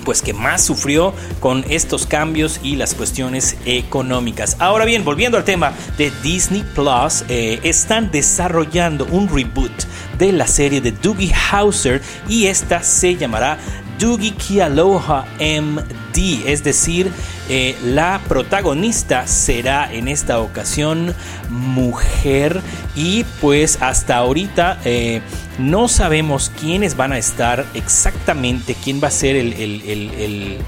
pues 0.04 0.22
que 0.22 0.32
más 0.32 0.64
sufrió 0.64 1.14
con 1.40 1.64
estos 1.68 2.06
cambios 2.06 2.60
y 2.62 2.76
las 2.76 2.94
cuestiones 2.94 3.56
económicas. 3.64 4.56
Ahora 4.58 4.84
bien, 4.84 5.04
volviendo 5.04 5.36
al 5.36 5.44
tema 5.44 5.72
de 5.98 6.12
Disney 6.22 6.64
Plus, 6.74 7.24
eh, 7.28 7.60
están 7.62 8.10
desarrollando 8.10 9.06
un 9.06 9.28
reboot 9.28 9.72
de 10.18 10.32
la 10.32 10.46
serie 10.46 10.80
de 10.80 10.92
Doogie 10.92 11.32
Howser 11.52 12.00
y 12.28 12.46
esta 12.46 12.82
se 12.82 13.16
llamará 13.16 13.58
Doogie 13.98 14.34
Kialoha 14.34 15.24
MD, 15.38 16.42
es 16.46 16.64
decir, 16.64 17.10
eh, 17.48 17.76
la 17.84 18.20
protagonista 18.28 19.26
será 19.26 19.92
en 19.92 20.08
esta 20.08 20.40
ocasión 20.40 21.14
mujer 21.48 22.60
y 22.94 23.24
pues 23.40 23.80
hasta 23.80 24.16
ahorita 24.16 24.80
eh, 24.84 25.20
no 25.58 25.88
sabemos 25.88 26.50
quiénes 26.60 26.96
van 26.96 27.12
a 27.12 27.18
estar 27.18 27.64
exactamente, 27.74 28.76
quién 28.82 29.02
va 29.02 29.08
a 29.08 29.12
ser 29.12 29.36
el, 29.36 29.52
el, 29.52 30.58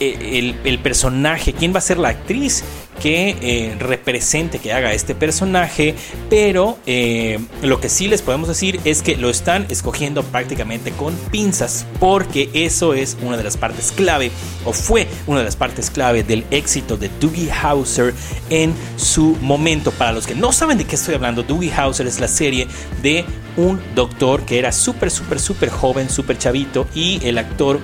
el, 0.00 0.56
el 0.64 0.78
personaje, 0.78 1.52
quién 1.52 1.74
va 1.74 1.78
a 1.78 1.82
ser 1.82 1.98
la 1.98 2.08
actriz 2.10 2.64
que 2.98 3.36
eh, 3.40 3.76
represente, 3.78 4.58
que 4.58 4.72
haga 4.72 4.92
este 4.92 5.14
personaje, 5.14 5.94
pero 6.28 6.78
eh, 6.86 7.38
lo 7.62 7.80
que 7.80 7.88
sí 7.88 8.08
les 8.08 8.22
podemos 8.22 8.48
decir 8.48 8.80
es 8.84 9.02
que 9.02 9.16
lo 9.16 9.30
están 9.30 9.66
escogiendo 9.68 10.22
prácticamente 10.22 10.90
con 10.92 11.14
pinzas, 11.30 11.86
porque 12.00 12.50
eso 12.52 12.94
es 12.94 13.16
una 13.22 13.36
de 13.36 13.44
las 13.44 13.56
partes 13.56 13.92
clave, 13.92 14.30
o 14.64 14.72
fue 14.72 15.06
una 15.26 15.40
de 15.40 15.44
las 15.44 15.56
partes 15.56 15.90
clave 15.90 16.22
del 16.22 16.44
éxito 16.50 16.96
de 16.96 17.10
Doogie 17.20 17.50
Howser 17.50 18.14
en 18.50 18.74
su 18.96 19.36
momento. 19.40 19.90
Para 19.92 20.12
los 20.12 20.26
que 20.26 20.34
no 20.34 20.52
saben 20.52 20.78
de 20.78 20.84
qué 20.84 20.96
estoy 20.96 21.14
hablando, 21.14 21.42
Doogie 21.42 21.72
Howser 21.72 22.06
es 22.06 22.20
la 22.20 22.28
serie 22.28 22.66
de 23.02 23.24
un 23.56 23.80
doctor 23.94 24.42
que 24.42 24.58
era 24.58 24.72
súper, 24.72 25.10
súper, 25.10 25.40
súper 25.40 25.70
joven, 25.70 26.08
súper 26.08 26.38
chavito, 26.38 26.86
y 26.94 27.20
el 27.24 27.38
actor 27.38 27.80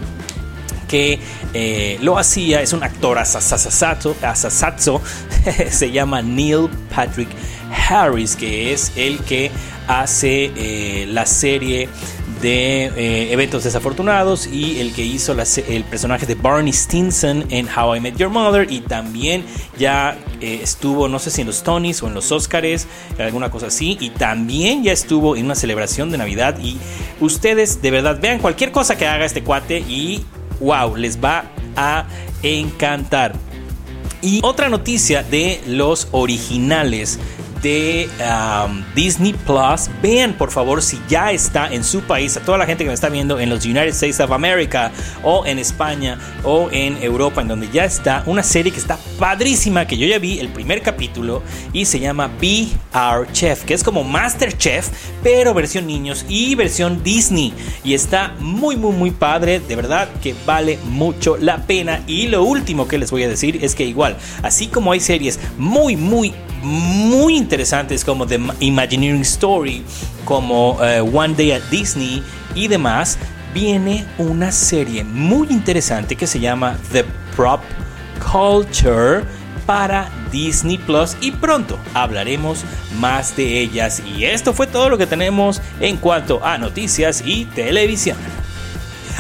que 0.94 1.18
eh, 1.54 1.98
lo 2.02 2.18
hacía, 2.18 2.62
es 2.62 2.72
un 2.72 2.84
actor 2.84 3.18
asasazo, 3.18 4.14
se 5.68 5.90
llama 5.90 6.22
Neil 6.22 6.68
Patrick 6.94 7.28
Harris, 7.88 8.36
que 8.36 8.72
es 8.72 8.92
el 8.94 9.18
que 9.18 9.50
hace 9.88 10.52
eh, 10.54 11.06
la 11.08 11.26
serie 11.26 11.88
de 12.40 12.84
eh, 12.84 13.32
eventos 13.32 13.64
desafortunados 13.64 14.46
y 14.46 14.78
el 14.78 14.92
que 14.92 15.02
hizo 15.02 15.32
el 15.32 15.82
personaje 15.82 16.26
de 16.26 16.36
Barney 16.36 16.72
Stinson 16.72 17.44
en 17.50 17.66
How 17.68 17.96
I 17.96 18.00
Met 18.00 18.16
Your 18.16 18.30
Mother 18.30 18.70
y 18.70 18.80
también 18.80 19.44
ya 19.76 20.16
estuvo 20.40 21.08
no 21.08 21.18
sé 21.18 21.30
si 21.30 21.40
en 21.40 21.48
los 21.48 21.64
Tonys 21.64 22.02
o 22.02 22.06
en 22.06 22.14
los 22.14 22.30
Oscars 22.30 22.86
alguna 23.18 23.50
cosa 23.50 23.68
así 23.68 23.96
y 23.98 24.10
también 24.10 24.84
ya 24.84 24.92
estuvo 24.92 25.36
en 25.36 25.46
una 25.46 25.54
celebración 25.54 26.10
de 26.10 26.18
Navidad 26.18 26.58
y 26.60 26.76
ustedes 27.20 27.80
de 27.82 27.90
verdad 27.90 28.20
vean 28.20 28.38
cualquier 28.38 28.70
cosa 28.72 28.96
que 28.96 29.06
haga 29.06 29.24
este 29.24 29.42
cuate 29.42 29.78
y 29.78 30.24
wow, 30.64 30.97
les 30.97 31.23
va 31.23 31.44
a 31.76 32.06
encantar. 32.42 33.35
Y 34.23 34.40
otra 34.42 34.68
noticia 34.68 35.23
de 35.23 35.61
los 35.66 36.09
originales 36.12 37.18
de 37.64 38.09
um, 38.21 38.85
Disney 38.94 39.33
Plus. 39.33 39.90
Vean 40.02 40.35
por 40.35 40.50
favor 40.50 40.83
si 40.83 41.00
ya 41.09 41.33
está 41.33 41.73
en 41.73 41.83
su 41.83 42.02
país, 42.02 42.37
a 42.37 42.40
toda 42.40 42.59
la 42.59 42.66
gente 42.66 42.85
que 42.85 42.88
me 42.88 42.94
está 42.94 43.09
viendo 43.09 43.40
en 43.40 43.49
los 43.49 43.64
United 43.64 43.88
States 43.88 44.21
of 44.21 44.30
America 44.33 44.92
o 45.23 45.47
en 45.47 45.59
España 45.59 46.18
o 46.44 46.68
en 46.71 47.02
Europa, 47.02 47.40
en 47.40 47.49
donde 47.49 47.68
ya 47.73 47.87
está 47.87 48.23
una 48.26 48.42
serie 48.42 48.71
que 48.71 48.78
está 48.78 48.99
padrísima, 49.18 49.87
que 49.87 49.97
yo 49.97 50.06
ya 50.06 50.18
vi 50.18 50.38
el 50.38 50.50
primer 50.50 50.83
capítulo 50.83 51.42
y 51.73 51.87
se 51.87 51.99
llama 51.99 52.30
Be 52.38 52.68
Our 52.94 53.33
Chef, 53.33 53.64
que 53.64 53.73
es 53.73 53.83
como 53.83 54.04
Master 54.04 54.56
Chef, 54.59 54.90
pero 55.23 55.54
versión 55.54 55.87
niños 55.87 56.26
y 56.28 56.54
versión 56.54 57.02
Disney. 57.02 57.54
Y 57.83 57.94
está 57.94 58.35
muy, 58.40 58.76
muy, 58.76 58.92
muy 58.92 59.11
padre, 59.11 59.61
de 59.61 59.75
verdad 59.75 60.11
que 60.23 60.35
vale 60.44 60.78
mucho 60.85 61.38
la 61.38 61.66
pena. 61.66 62.02
Y 62.06 62.26
lo 62.28 62.44
último 62.44 62.87
que 62.87 62.99
les 62.99 63.11
voy 63.11 63.23
a 63.23 63.28
decir 63.28 63.64
es 63.64 63.75
que 63.75 63.85
igual, 63.85 64.18
así 64.42 64.66
como 64.66 64.92
hay 64.92 65.00
series 65.00 65.40
muy, 65.56 65.97
muy 65.97 66.35
muy 66.64 67.37
interesantes 67.37 67.53
como 68.04 68.26
The 68.26 68.40
Imagineering 68.61 69.23
Story, 69.23 69.84
como 70.25 70.78
eh, 70.82 71.00
One 71.00 71.34
Day 71.34 71.52
at 71.52 71.62
Disney 71.70 72.23
y 72.54 72.68
demás, 72.68 73.18
viene 73.52 74.04
una 74.18 74.50
serie 74.50 75.04
muy 75.04 75.49
interesante 75.50 76.16
que 76.16 76.26
se 76.26 76.40
llama 76.40 76.76
The 76.92 77.04
Prop 77.37 77.61
Culture 78.20 79.25
para 79.66 80.11
Disney 80.32 80.78
Plus 80.78 81.16
y 81.20 81.30
pronto 81.30 81.78
hablaremos 81.94 82.64
más 82.99 83.37
de 83.37 83.61
ellas. 83.61 84.02
Y 84.04 84.25
esto 84.25 84.52
fue 84.52 84.66
todo 84.66 84.88
lo 84.88 84.99
que 84.99 85.06
tenemos 85.06 85.61
en 85.80 85.96
cuanto 85.96 86.44
a 86.44 86.58
noticias 86.58 87.23
y 87.25 87.44
televisión. 87.46 88.16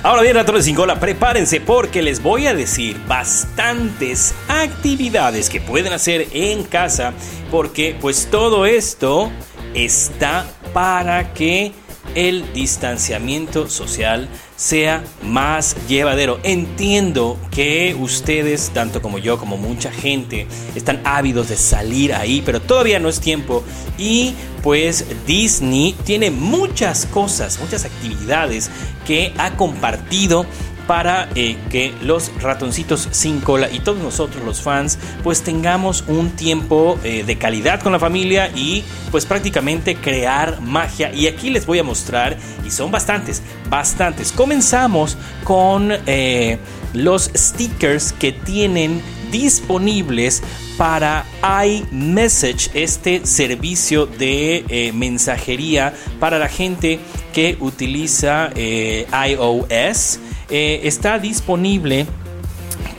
Ahora 0.04 0.20
bien, 0.20 0.34
ratones 0.34 0.66
sin 0.66 0.76
cola, 0.76 1.00
prepárense 1.00 1.62
porque 1.62 2.02
les 2.02 2.22
voy 2.22 2.46
a 2.46 2.52
decir 2.52 3.00
bastantes 3.08 4.34
actividades 4.48 5.48
que 5.48 5.62
pueden 5.62 5.94
hacer 5.94 6.28
en 6.32 6.62
casa 6.64 7.14
porque 7.50 7.96
pues 7.98 8.28
todo 8.30 8.66
esto 8.66 9.30
está 9.72 10.44
para 10.74 11.32
que 11.32 11.72
el 12.14 12.52
distanciamiento 12.52 13.66
social 13.70 14.28
sea 14.56 15.04
más 15.22 15.76
llevadero. 15.88 16.38
Entiendo 16.42 17.38
que 17.50 17.96
ustedes, 17.98 18.70
tanto 18.70 19.02
como 19.02 19.18
yo, 19.18 19.38
como 19.38 19.56
mucha 19.56 19.90
gente, 19.90 20.46
están 20.74 21.00
ávidos 21.04 21.48
de 21.48 21.56
salir 21.56 22.14
ahí, 22.14 22.42
pero 22.44 22.60
todavía 22.60 23.00
no 23.00 23.08
es 23.08 23.20
tiempo. 23.20 23.64
Y 23.98 24.34
pues 24.62 25.04
Disney 25.26 25.94
tiene 26.04 26.30
muchas 26.30 27.06
cosas, 27.06 27.58
muchas 27.60 27.84
actividades 27.84 28.70
que 29.06 29.32
ha 29.38 29.56
compartido 29.56 30.46
para 30.86 31.28
eh, 31.34 31.56
que 31.70 31.94
los 32.02 32.30
ratoncitos 32.40 33.08
sin 33.10 33.40
cola 33.40 33.70
y 33.70 33.80
todos 33.80 33.98
nosotros 33.98 34.44
los 34.44 34.60
fans 34.60 34.98
pues 35.22 35.42
tengamos 35.42 36.04
un 36.06 36.30
tiempo 36.30 36.98
eh, 37.04 37.24
de 37.24 37.38
calidad 37.38 37.80
con 37.80 37.92
la 37.92 37.98
familia 37.98 38.50
y 38.54 38.84
pues 39.10 39.26
prácticamente 39.26 39.96
crear 39.96 40.60
magia 40.60 41.12
y 41.12 41.26
aquí 41.26 41.50
les 41.50 41.66
voy 41.66 41.78
a 41.78 41.84
mostrar 41.84 42.36
y 42.66 42.70
son 42.70 42.90
bastantes 42.90 43.42
bastantes 43.68 44.32
comenzamos 44.32 45.16
con 45.44 45.92
eh, 46.06 46.58
los 46.92 47.30
stickers 47.34 48.12
que 48.12 48.32
tienen 48.32 49.02
disponibles 49.32 50.42
para 50.76 51.24
iMessage, 51.64 52.70
este 52.74 53.26
servicio 53.26 54.06
de 54.06 54.92
mensajería 54.94 55.92
para 56.20 56.38
la 56.38 56.48
gente 56.48 57.00
que 57.32 57.56
utiliza 57.60 58.50
iOS. 58.54 60.20
Eh, 60.50 60.80
está 60.84 61.18
disponible 61.18 62.06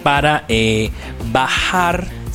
para 0.04 0.46
eh, 0.50 0.92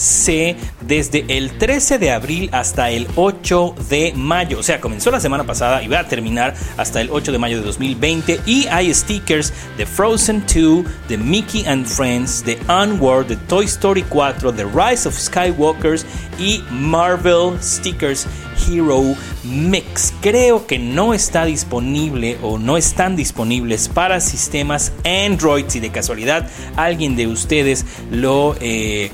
bajarse 0.01 0.57
desde 0.81 1.25
el 1.29 1.59
13 1.59 1.99
de 1.99 2.11
abril 2.11 2.49
hasta 2.53 2.91
el 2.91 3.07
8 3.17 3.75
de 3.91 4.13
mayo. 4.17 4.59
O 4.59 4.63
sea, 4.63 4.81
comenzó 4.81 5.11
la 5.11 5.21
semana 5.21 5.45
pasada 5.45 5.83
y 5.83 5.89
va 5.89 6.01
a 6.01 6.09
terminar 6.09 6.55
hasta 6.79 7.03
el 7.03 7.11
8 7.11 7.33
de 7.33 7.39
mayo 7.39 7.59
de 7.59 7.65
2020. 7.65 8.41
Y 8.47 8.67
hay 8.69 8.93
stickers 8.95 9.53
de 9.77 9.85
Frozen 9.85 10.43
2, 10.47 10.85
de 11.09 11.19
Mickey 11.19 11.67
and 11.67 11.87
Friends, 11.87 12.45
de 12.45 12.59
Onward, 12.69 13.27
de 13.27 13.37
Toy 13.37 13.67
Story 13.67 14.03
4, 14.09 14.53
de 14.53 14.65
Rise 14.65 15.07
of 15.07 15.19
Skywalkers 15.19 16.07
y 16.39 16.65
Marvel 16.71 17.63
Stickers 17.63 18.27
Hero 18.67 19.15
Mix. 19.45 20.15
Creo 20.23 20.67
que 20.67 20.79
no 20.79 21.13
está 21.13 21.45
disponible 21.45 22.39
o 22.43 22.59
no 22.59 22.77
están 22.79 23.17
disponibles 23.17 23.89
para 23.89 24.21
sistemas 24.21 24.93
Android. 25.05 25.67
Si 25.69 25.81
de 25.81 25.91
casualidad 25.91 26.49
alguien 26.77 27.17
de 27.17 27.27
ustedes 27.27 27.85
lo... 28.11 28.57
Eh, 28.61 29.11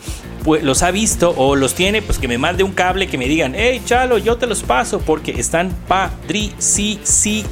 los 0.62 0.82
ha 0.82 0.90
visto 0.90 1.34
o 1.36 1.56
los 1.56 1.74
tiene, 1.74 2.02
pues 2.02 2.18
que 2.18 2.28
me 2.28 2.38
mande 2.38 2.62
un 2.62 2.72
cable 2.72 3.08
que 3.08 3.18
me 3.18 3.26
digan, 3.26 3.54
hey 3.56 3.82
Chalo, 3.84 4.18
yo 4.18 4.36
te 4.36 4.46
los 4.46 4.62
paso 4.62 5.00
porque 5.00 5.32
están 5.32 5.70
padri, 5.88 6.52
sí, 6.58 7.00
sí, 7.02 7.44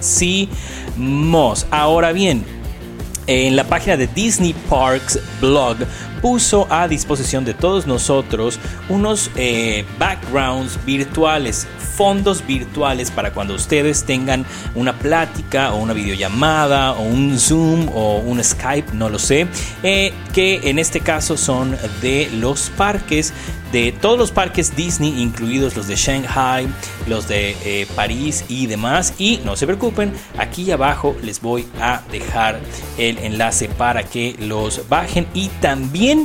sí, 0.00 0.48
mos. 0.96 1.66
Ahora 1.70 2.12
bien, 2.12 2.44
en 3.26 3.56
la 3.56 3.64
página 3.64 3.96
de 3.96 4.06
Disney 4.06 4.54
Parks 4.68 5.18
Blog 5.40 5.76
puso 6.26 6.66
a 6.70 6.88
disposición 6.88 7.44
de 7.44 7.54
todos 7.54 7.86
nosotros 7.86 8.58
unos 8.88 9.30
eh, 9.36 9.84
backgrounds 9.96 10.76
virtuales, 10.84 11.68
fondos 11.96 12.44
virtuales 12.44 13.12
para 13.12 13.32
cuando 13.32 13.54
ustedes 13.54 14.02
tengan 14.02 14.44
una 14.74 14.92
plática 14.98 15.72
o 15.72 15.76
una 15.76 15.92
videollamada 15.92 16.94
o 16.94 17.02
un 17.02 17.38
Zoom 17.38 17.88
o 17.94 18.18
un 18.18 18.42
Skype, 18.42 18.92
no 18.92 19.08
lo 19.08 19.20
sé, 19.20 19.46
eh, 19.84 20.12
que 20.32 20.68
en 20.68 20.80
este 20.80 20.98
caso 20.98 21.36
son 21.36 21.78
de 22.02 22.28
los 22.32 22.70
parques 22.70 23.32
de 23.72 23.92
todos 23.92 24.18
los 24.18 24.30
parques 24.30 24.74
Disney, 24.74 25.20
incluidos 25.20 25.76
los 25.76 25.86
de 25.86 25.96
Shanghai, 25.96 26.66
los 27.06 27.28
de 27.28 27.56
eh, 27.64 27.86
París 27.94 28.44
y 28.48 28.66
demás. 28.66 29.14
Y 29.18 29.40
no 29.44 29.54
se 29.54 29.66
preocupen, 29.66 30.12
aquí 30.38 30.70
abajo 30.70 31.14
les 31.22 31.42
voy 31.42 31.66
a 31.78 32.02
dejar 32.10 32.58
el 32.96 33.18
enlace 33.18 33.68
para 33.68 34.04
que 34.04 34.34
los 34.38 34.88
bajen 34.88 35.26
y 35.34 35.48
también 35.60 36.15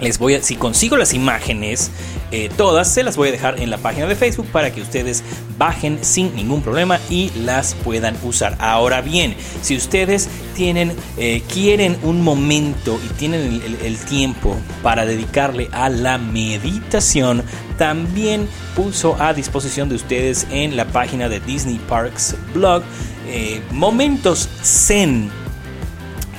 Les 0.00 0.18
voy 0.18 0.34
a, 0.34 0.42
si 0.42 0.54
consigo 0.54 0.96
las 0.96 1.12
imágenes, 1.12 1.90
eh, 2.30 2.48
todas 2.56 2.92
se 2.92 3.02
las 3.02 3.16
voy 3.16 3.30
a 3.30 3.32
dejar 3.32 3.60
en 3.60 3.68
la 3.68 3.78
página 3.78 4.06
de 4.06 4.14
Facebook 4.14 4.46
para 4.52 4.70
que 4.70 4.80
ustedes 4.80 5.24
bajen 5.58 5.98
sin 6.04 6.36
ningún 6.36 6.62
problema 6.62 7.00
y 7.10 7.30
las 7.30 7.74
puedan 7.74 8.16
usar. 8.22 8.56
Ahora 8.60 9.00
bien, 9.00 9.34
si 9.60 9.76
ustedes 9.76 10.28
tienen, 10.54 10.94
eh, 11.16 11.42
quieren 11.52 11.98
un 12.02 12.22
momento 12.22 13.00
y 13.04 13.08
tienen 13.14 13.60
el, 13.82 13.98
tiempo 13.98 14.56
para 14.84 15.04
dedicarle 15.04 15.68
a 15.72 15.88
la 15.88 16.16
meditación, 16.16 17.42
también 17.76 18.48
puso 18.76 19.20
a 19.20 19.34
disposición 19.34 19.88
de 19.88 19.96
ustedes 19.96 20.46
en 20.50 20.76
la 20.76 20.84
página 20.84 21.28
de 21.28 21.40
Disney 21.40 21.80
Parks 21.88 22.36
Blog 22.54 22.84
eh, 23.26 23.60
momentos 23.72 24.48
zen 24.62 25.28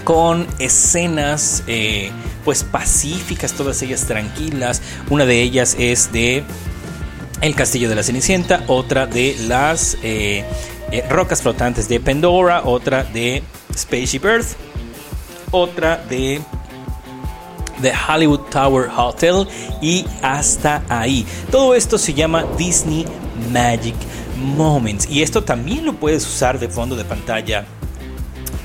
con 0.05 0.47
escenas 0.59 1.63
pues 2.49 2.63
pacíficas, 2.63 3.53
todas 3.53 3.79
ellas 3.83 4.07
tranquilas. 4.07 4.81
Una 5.11 5.27
de 5.27 5.39
ellas 5.39 5.75
es 5.77 6.11
de 6.11 6.43
El 7.41 7.53
Castillo 7.53 7.89
de 7.89 7.93
la 7.93 8.01
Cenicienta, 8.01 8.63
otra 8.65 9.05
de 9.05 9.35
las 9.47 9.99
eh, 10.01 10.43
eh, 10.91 11.05
Rocas 11.11 11.43
Flotantes 11.43 11.87
de 11.87 11.99
Pandora, 11.99 12.63
otra 12.65 13.03
de 13.03 13.43
Spaceship 13.77 14.25
Earth, 14.25 14.47
otra 15.51 15.97
de 16.09 16.41
The 17.83 17.93
Hollywood 18.07 18.49
Tower 18.49 18.89
Hotel 18.97 19.47
y 19.79 20.07
hasta 20.23 20.81
ahí. 20.89 21.27
Todo 21.51 21.75
esto 21.75 21.99
se 21.99 22.15
llama 22.15 22.45
Disney 22.57 23.05
Magic 23.53 23.93
Moments 24.57 25.07
y 25.07 25.21
esto 25.21 25.43
también 25.43 25.85
lo 25.85 25.93
puedes 25.93 26.25
usar 26.25 26.57
de 26.57 26.67
fondo 26.67 26.95
de 26.95 27.05
pantalla 27.05 27.63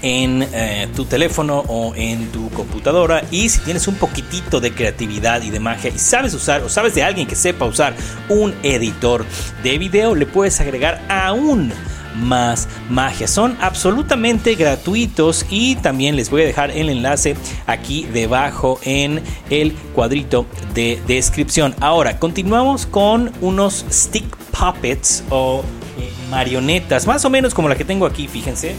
en 0.04 0.46
eh, 0.52 0.86
tu 0.94 1.06
teléfono 1.06 1.64
o 1.66 1.94
en 1.96 2.30
tu 2.30 2.50
computadora 2.50 3.24
y 3.30 3.48
si 3.48 3.60
tienes 3.60 3.88
un 3.88 3.94
poquitito 3.94 4.60
de 4.60 4.74
creatividad 4.74 5.40
y 5.40 5.48
de 5.48 5.60
magia 5.60 5.90
y 5.90 5.98
sabes 5.98 6.34
usar 6.34 6.62
o 6.62 6.68
sabes 6.68 6.94
de 6.94 7.02
alguien 7.02 7.26
que 7.26 7.34
sepa 7.34 7.64
usar 7.64 7.94
un 8.28 8.54
editor 8.62 9.24
de 9.62 9.78
video 9.78 10.14
le 10.14 10.26
puedes 10.26 10.60
agregar 10.60 11.02
aún 11.08 11.72
más 12.16 12.68
magia. 12.90 13.26
Son 13.26 13.56
absolutamente 13.62 14.54
gratuitos 14.56 15.46
y 15.48 15.76
también 15.76 16.16
les 16.16 16.28
voy 16.28 16.42
a 16.42 16.44
dejar 16.44 16.70
el 16.70 16.90
enlace 16.90 17.34
aquí 17.66 18.04
debajo 18.12 18.78
en 18.82 19.22
el 19.48 19.72
cuadrito 19.94 20.46
de 20.74 21.00
descripción. 21.06 21.74
Ahora, 21.80 22.18
continuamos 22.18 22.84
con 22.84 23.32
unos 23.40 23.86
stick 23.90 24.36
puppets 24.52 25.24
o 25.30 25.64
eh, 25.98 26.12
marionetas, 26.30 27.06
más 27.06 27.24
o 27.24 27.30
menos 27.30 27.54
como 27.54 27.68
la 27.70 27.74
que 27.74 27.84
tengo 27.86 28.06
aquí, 28.06 28.28
fíjense. 28.28 28.76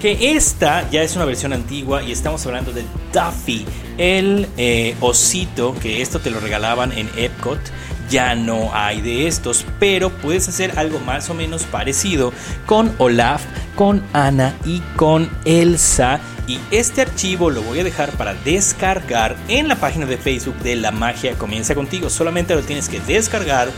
Que 0.00 0.34
esta 0.34 0.88
ya 0.90 1.02
es 1.02 1.14
una 1.14 1.26
versión 1.26 1.52
antigua 1.52 2.02
y 2.02 2.10
estamos 2.10 2.44
hablando 2.46 2.72
de 2.72 2.84
Duffy, 3.12 3.66
el 3.98 4.48
eh, 4.56 4.96
osito, 5.00 5.74
que 5.74 6.00
esto 6.00 6.20
te 6.20 6.30
lo 6.30 6.40
regalaban 6.40 6.92
en 6.92 7.10
Epcot 7.16 7.60
ya 8.10 8.34
no 8.34 8.70
hay 8.74 9.00
de 9.00 9.28
estos, 9.28 9.64
pero 9.78 10.10
puedes 10.10 10.48
hacer 10.48 10.78
algo 10.78 10.98
más 10.98 11.30
o 11.30 11.34
menos 11.34 11.62
parecido 11.62 12.32
con 12.66 12.92
Olaf, 12.98 13.42
con 13.76 14.02
Ana 14.12 14.54
y 14.66 14.80
con 14.96 15.30
Elsa. 15.44 16.20
Y 16.48 16.58
este 16.72 17.02
archivo 17.02 17.50
lo 17.50 17.62
voy 17.62 17.78
a 17.78 17.84
dejar 17.84 18.10
para 18.10 18.34
descargar 18.34 19.36
en 19.46 19.68
la 19.68 19.76
página 19.76 20.06
de 20.06 20.18
Facebook 20.18 20.56
de 20.56 20.74
La 20.74 20.90
Magia 20.90 21.38
Comienza 21.38 21.76
contigo. 21.76 22.10
Solamente 22.10 22.56
lo 22.56 22.62
tienes 22.62 22.88
que 22.88 22.98
descargar 23.00 23.70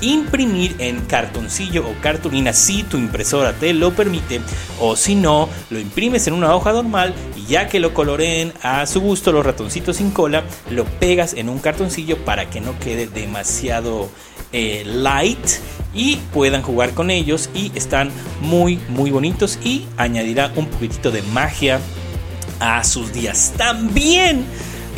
imprimir 0.00 0.76
en 0.78 1.00
cartoncillo 1.02 1.86
o 1.88 1.94
cartulina 2.00 2.52
si 2.52 2.82
tu 2.82 2.96
impresora 2.96 3.52
te 3.52 3.72
lo 3.72 3.92
permite 3.92 4.40
o 4.80 4.96
si 4.96 5.14
no 5.14 5.48
lo 5.70 5.78
imprimes 5.78 6.26
en 6.26 6.34
una 6.34 6.54
hoja 6.54 6.72
normal 6.72 7.14
y 7.36 7.46
ya 7.46 7.68
que 7.68 7.80
lo 7.80 7.94
coloreen 7.94 8.52
a 8.62 8.86
su 8.86 9.00
gusto 9.00 9.32
los 9.32 9.44
ratoncitos 9.44 9.96
sin 9.96 10.10
cola 10.10 10.44
lo 10.70 10.84
pegas 10.84 11.34
en 11.34 11.48
un 11.48 11.58
cartoncillo 11.58 12.16
para 12.24 12.50
que 12.50 12.60
no 12.60 12.78
quede 12.78 13.06
demasiado 13.06 14.08
eh, 14.52 14.82
light 14.86 15.38
y 15.94 16.16
puedan 16.32 16.62
jugar 16.62 16.92
con 16.92 17.10
ellos 17.10 17.50
y 17.54 17.72
están 17.74 18.10
muy 18.40 18.78
muy 18.88 19.10
bonitos 19.10 19.58
y 19.64 19.86
añadirá 19.96 20.52
un 20.56 20.66
poquitito 20.66 21.10
de 21.10 21.22
magia 21.22 21.80
a 22.60 22.82
sus 22.84 23.12
días. 23.12 23.52
También 23.56 24.44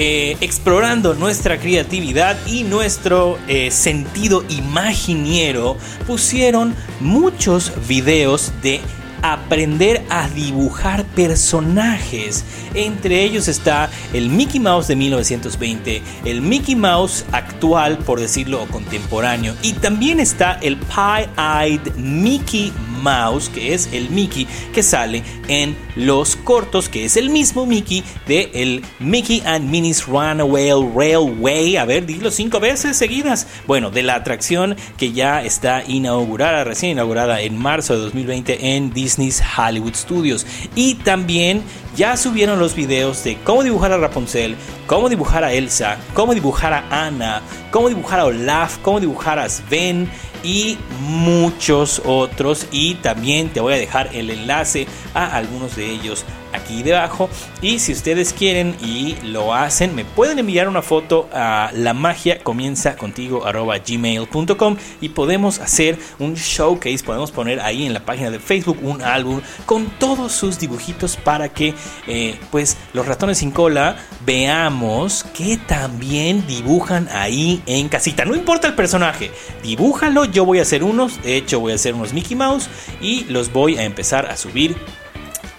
eh, 0.02 0.38
explorando 0.40 1.12
nuestra 1.12 1.58
creatividad 1.58 2.34
y 2.46 2.64
nuestro 2.64 3.38
eh, 3.48 3.70
sentido 3.70 4.42
imaginiero, 4.48 5.76
pusieron 6.06 6.74
muchos 7.00 7.70
videos 7.86 8.50
de 8.62 8.80
aprender 9.20 10.02
a 10.08 10.26
dibujar 10.30 11.04
personajes. 11.04 12.46
Entre 12.72 13.22
ellos 13.24 13.46
está 13.46 13.90
el 14.14 14.30
Mickey 14.30 14.58
Mouse 14.58 14.88
de 14.88 14.96
1920, 14.96 16.02
el 16.24 16.40
Mickey 16.40 16.76
Mouse 16.76 17.26
actual, 17.32 17.98
por 17.98 18.20
decirlo, 18.20 18.62
o 18.62 18.66
contemporáneo, 18.68 19.54
y 19.62 19.74
también 19.74 20.18
está 20.18 20.54
el 20.62 20.78
Pie-Eyed 20.78 21.96
Mickey 21.96 22.72
Mouse, 23.02 23.48
que 23.48 23.74
es 23.74 23.88
el 23.92 24.10
Mickey 24.10 24.46
que 24.72 24.82
sale 24.82 25.22
en 25.48 25.76
los 25.96 26.36
cortos, 26.36 26.88
que 26.88 27.04
es 27.04 27.16
el 27.16 27.30
mismo 27.30 27.66
Mickey 27.66 28.04
de 28.26 28.50
el 28.54 28.82
Mickey 28.98 29.42
and 29.44 29.68
Minnie's 29.68 30.06
Runaway 30.06 30.70
Railway. 30.94 31.76
A 31.76 31.84
ver, 31.84 32.06
dilo 32.06 32.30
cinco 32.30 32.60
veces 32.60 32.96
seguidas. 32.96 33.46
Bueno, 33.66 33.90
de 33.90 34.02
la 34.02 34.14
atracción 34.14 34.76
que 34.96 35.12
ya 35.12 35.42
está 35.42 35.82
inaugurada, 35.86 36.64
recién 36.64 36.92
inaugurada 36.92 37.40
en 37.40 37.56
marzo 37.56 37.94
de 37.94 38.00
2020 38.00 38.76
en 38.76 38.92
Disney's 38.92 39.42
Hollywood 39.56 39.94
Studios. 39.94 40.46
Y 40.74 40.94
también 40.96 41.62
ya 41.96 42.16
subieron 42.16 42.58
los 42.58 42.74
videos 42.74 43.24
de 43.24 43.36
cómo 43.38 43.62
dibujar 43.62 43.92
a 43.92 43.98
Rapunzel, 43.98 44.56
cómo 44.86 45.08
dibujar 45.08 45.44
a 45.44 45.52
Elsa, 45.52 45.98
cómo 46.14 46.34
dibujar 46.34 46.72
a 46.72 47.06
Anna, 47.06 47.42
cómo 47.70 47.88
dibujar 47.88 48.20
a 48.20 48.24
Olaf, 48.26 48.78
cómo 48.78 49.00
dibujar 49.00 49.38
a 49.38 49.48
Sven 49.48 50.08
y 50.42 50.78
muchos 51.00 52.02
otros. 52.04 52.66
Y 52.70 52.96
también 52.96 53.50
te 53.50 53.60
voy 53.60 53.74
a 53.74 53.76
dejar 53.76 54.14
el 54.14 54.30
enlace 54.30 54.86
a 55.14 55.36
algunos 55.36 55.76
de 55.76 55.90
ellos 55.90 56.24
aquí 56.52 56.82
debajo. 56.82 57.28
Y 57.62 57.78
si 57.78 57.92
ustedes 57.92 58.32
quieren 58.32 58.76
y 58.82 59.16
lo 59.24 59.54
hacen 59.54 59.94
me 59.94 60.04
pueden 60.04 60.38
enviar 60.38 60.68
una 60.68 60.82
foto 60.82 61.28
a 61.32 61.70
la 61.74 61.94
magia 61.94 62.40
comienza 62.42 62.96
contigo 62.96 63.44
gmail.com 63.86 64.76
y 65.00 65.08
podemos 65.10 65.58
hacer 65.58 65.98
un 66.18 66.34
showcase. 66.34 67.04
Podemos 67.04 67.30
poner 67.30 67.60
ahí 67.60 67.86
en 67.86 67.92
la 67.92 68.00
página 68.00 68.30
de 68.30 68.38
facebook 68.38 68.78
un 68.82 69.02
álbum 69.02 69.40
con 69.66 69.86
todos 69.98 70.32
sus 70.32 70.58
dibujitos 70.58 71.16
para 71.16 71.48
que 71.48 71.74
eh, 72.06 72.38
pues 72.50 72.76
los 72.92 73.06
ratones 73.06 73.38
sin 73.38 73.50
cola 73.50 73.96
veamos 74.24 75.24
que 75.34 75.56
también 75.56 76.46
dibujan 76.46 77.08
ahí 77.12 77.62
en 77.66 77.88
casita. 77.88 78.24
No 78.24 78.34
importa 78.34 78.68
el 78.68 78.74
personaje 78.74 79.30
dibújalo. 79.62 80.24
Yo 80.24 80.44
voy 80.44 80.58
a 80.58 80.62
hacer 80.62 80.82
unos 80.82 81.22
de 81.22 81.36
hecho 81.36 81.60
voy 81.60 81.72
a 81.72 81.76
hacer 81.76 81.94
unos 81.94 82.12
Mickey 82.12 82.36
Mouse 82.36 82.68
y 83.00 83.24
los 83.24 83.52
voy 83.52 83.78
a 83.78 83.84
empezar 83.84 84.26
a 84.26 84.36
subir 84.36 84.76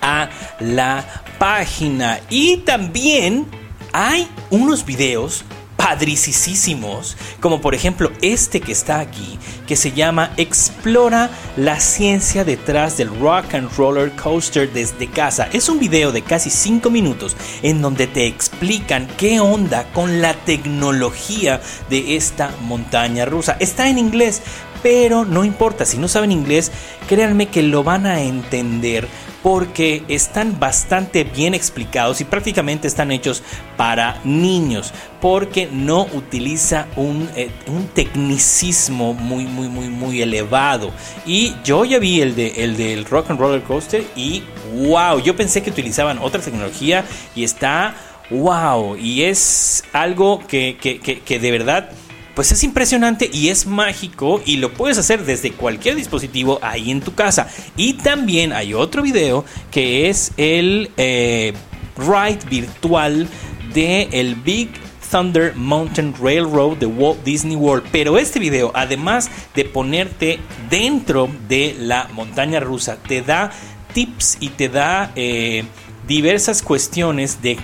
a 0.01 0.29
la 0.59 1.05
página. 1.37 2.19
Y 2.29 2.57
también 2.57 3.45
hay 3.93 4.27
unos 4.49 4.85
videos 4.85 5.43
padricísimos, 5.81 7.17
como 7.39 7.59
por 7.59 7.73
ejemplo 7.73 8.11
este 8.21 8.61
que 8.61 8.71
está 8.71 8.99
aquí, 8.99 9.39
que 9.65 9.75
se 9.75 9.91
llama 9.91 10.31
Explora 10.37 11.31
la 11.57 11.79
ciencia 11.79 12.45
detrás 12.45 12.97
del 12.97 13.09
Rock 13.19 13.55
and 13.55 13.75
Roller 13.75 14.11
Coaster 14.11 14.71
desde 14.71 15.07
casa. 15.07 15.49
Es 15.51 15.69
un 15.69 15.79
video 15.79 16.11
de 16.11 16.21
casi 16.21 16.51
5 16.51 16.89
minutos 16.91 17.35
en 17.63 17.81
donde 17.81 18.05
te 18.05 18.27
explican 18.27 19.07
qué 19.17 19.39
onda 19.39 19.85
con 19.91 20.21
la 20.21 20.33
tecnología 20.33 21.61
de 21.89 22.15
esta 22.15 22.53
montaña 22.61 23.25
rusa. 23.25 23.57
Está 23.59 23.89
en 23.89 23.97
inglés, 23.97 24.43
pero 24.81 25.25
no 25.25 25.43
importa, 25.43 25.85
si 25.85 25.97
no 25.97 26.07
saben 26.07 26.31
inglés, 26.31 26.71
créanme 27.07 27.47
que 27.47 27.63
lo 27.63 27.83
van 27.83 28.05
a 28.05 28.21
entender 28.21 29.07
porque 29.43 30.03
están 30.07 30.59
bastante 30.59 31.23
bien 31.23 31.53
explicados 31.53 32.21
y 32.21 32.25
prácticamente 32.25 32.87
están 32.87 33.11
hechos 33.11 33.41
para 33.75 34.19
niños 34.23 34.93
porque 35.19 35.67
no 35.71 36.03
utiliza 36.13 36.87
un, 36.95 37.29
eh, 37.35 37.49
un 37.67 37.87
tecnicismo 37.87 39.13
muy 39.13 39.45
muy 39.45 39.67
muy 39.67 39.89
muy 39.89 40.21
elevado. 40.21 40.91
Y 41.25 41.55
yo 41.63 41.85
ya 41.85 41.99
vi 41.99 42.21
el 42.21 42.35
de 42.35 42.63
el 42.63 42.77
del 42.77 43.05
rock 43.05 43.31
and 43.31 43.39
roller 43.39 43.63
coaster 43.63 44.03
y 44.15 44.43
wow 44.87 45.19
yo 45.19 45.35
pensé 45.35 45.61
que 45.63 45.71
utilizaban 45.71 46.19
otra 46.19 46.41
tecnología 46.41 47.03
y 47.35 47.43
está 47.43 47.95
wow 48.29 48.95
y 48.95 49.23
es 49.23 49.83
algo 49.91 50.39
que, 50.47 50.77
que, 50.79 50.99
que 50.99 51.39
de 51.39 51.51
verdad 51.51 51.89
pues 52.35 52.51
es 52.51 52.63
impresionante 52.63 53.29
y 53.31 53.49
es 53.49 53.65
mágico 53.65 54.41
y 54.45 54.57
lo 54.57 54.73
puedes 54.73 54.97
hacer 54.97 55.25
desde 55.25 55.51
cualquier 55.51 55.95
dispositivo 55.95 56.59
ahí 56.61 56.91
en 56.91 57.01
tu 57.01 57.13
casa. 57.13 57.47
Y 57.75 57.93
también 57.93 58.53
hay 58.53 58.73
otro 58.73 59.01
video 59.01 59.45
que 59.69 60.09
es 60.09 60.31
el 60.37 60.91
eh, 60.97 61.53
ride 61.97 62.39
virtual 62.49 63.27
de 63.73 64.09
el 64.11 64.35
Big 64.35 64.69
Thunder 65.11 65.53
Mountain 65.55 66.15
Railroad 66.19 66.77
de 66.77 66.85
Walt 66.85 67.23
Disney 67.23 67.55
World. 67.55 67.85
Pero 67.91 68.17
este 68.17 68.39
video, 68.39 68.71
además 68.73 69.29
de 69.53 69.65
ponerte 69.65 70.39
dentro 70.69 71.29
de 71.47 71.75
la 71.77 72.07
montaña 72.13 72.59
rusa, 72.59 72.97
te 72.97 73.21
da 73.21 73.51
tips 73.93 74.37
y 74.39 74.49
te 74.49 74.69
da 74.69 75.11
eh, 75.15 75.65
diversas 76.07 76.61
cuestiones 76.61 77.41
de 77.41 77.57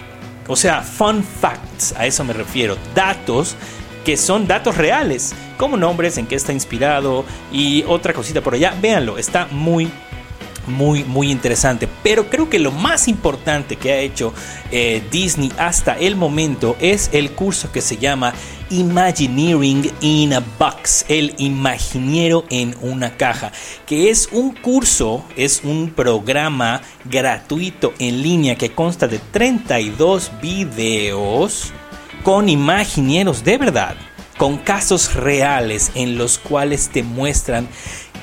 O 0.49 0.55
sea, 0.55 0.81
fun 0.81 1.23
facts, 1.23 1.93
a 1.97 2.05
eso 2.05 2.23
me 2.23 2.33
refiero. 2.33 2.77
Datos 2.93 3.55
que 4.07 4.15
son 4.15 4.47
datos 4.47 4.77
reales, 4.77 5.35
como 5.57 5.75
nombres, 5.75 6.17
en 6.17 6.27
qué 6.27 6.35
está 6.35 6.53
inspirado 6.53 7.25
y 7.51 7.83
otra 7.83 8.13
cosita 8.13 8.39
por 8.39 8.53
allá. 8.53 8.73
Véanlo, 8.81 9.17
está 9.17 9.49
muy, 9.51 9.91
muy, 10.65 11.03
muy 11.03 11.29
interesante. 11.29 11.89
Pero 12.03 12.29
creo 12.29 12.49
que 12.49 12.57
lo 12.57 12.71
más 12.71 13.09
importante 13.09 13.75
que 13.75 13.91
ha 13.91 13.97
hecho 13.97 14.33
eh, 14.71 15.03
Disney 15.11 15.51
hasta 15.57 15.97
el 15.97 16.15
momento 16.15 16.77
es 16.79 17.09
el 17.11 17.31
curso 17.31 17.69
que 17.73 17.81
se 17.81 17.97
llama 17.97 18.33
Imagineering 18.69 19.91
in 19.99 20.35
a 20.35 20.41
Box, 20.57 21.03
el 21.09 21.35
imaginiero 21.37 22.45
en 22.49 22.77
una 22.79 23.17
caja, 23.17 23.51
que 23.85 24.09
es 24.09 24.29
un 24.31 24.53
curso, 24.53 25.25
es 25.35 25.65
un 25.65 25.91
programa 25.91 26.81
gratuito 27.03 27.93
en 27.99 28.21
línea 28.23 28.55
que 28.55 28.71
consta 28.71 29.09
de 29.09 29.19
32 29.19 30.31
videos 30.41 31.73
con 32.23 32.49
imagineros 32.49 33.43
de 33.43 33.57
verdad, 33.57 33.95
con 34.37 34.57
casos 34.57 35.15
reales 35.15 35.91
en 35.95 36.17
los 36.17 36.37
cuales 36.37 36.89
te 36.89 37.03
muestran 37.03 37.67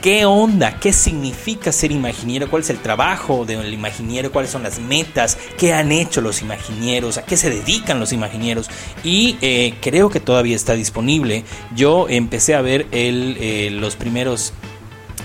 qué 0.04 0.26
onda, 0.26 0.78
qué 0.80 0.92
significa 0.92 1.72
ser 1.72 1.90
imaginiero, 1.90 2.50
cuál 2.50 2.60
es 2.60 2.68
el 2.68 2.78
trabajo 2.78 3.46
del 3.46 3.72
imaginiero, 3.72 4.30
cuáles 4.30 4.50
son 4.50 4.62
las 4.62 4.78
metas, 4.78 5.38
qué 5.56 5.72
han 5.72 5.92
hecho 5.92 6.20
los 6.20 6.42
imaginieros, 6.42 7.16
a 7.16 7.24
qué 7.24 7.38
se 7.38 7.48
dedican 7.48 8.00
los 8.00 8.12
imaginieros. 8.12 8.68
Y 9.02 9.38
eh, 9.40 9.72
creo 9.80 10.10
que 10.10 10.20
todavía 10.20 10.56
está 10.56 10.74
disponible. 10.74 11.44
Yo 11.74 12.06
empecé 12.10 12.54
a 12.54 12.60
ver 12.60 12.86
el, 12.90 13.38
eh, 13.40 13.70
los 13.70 13.96
primeros 13.96 14.52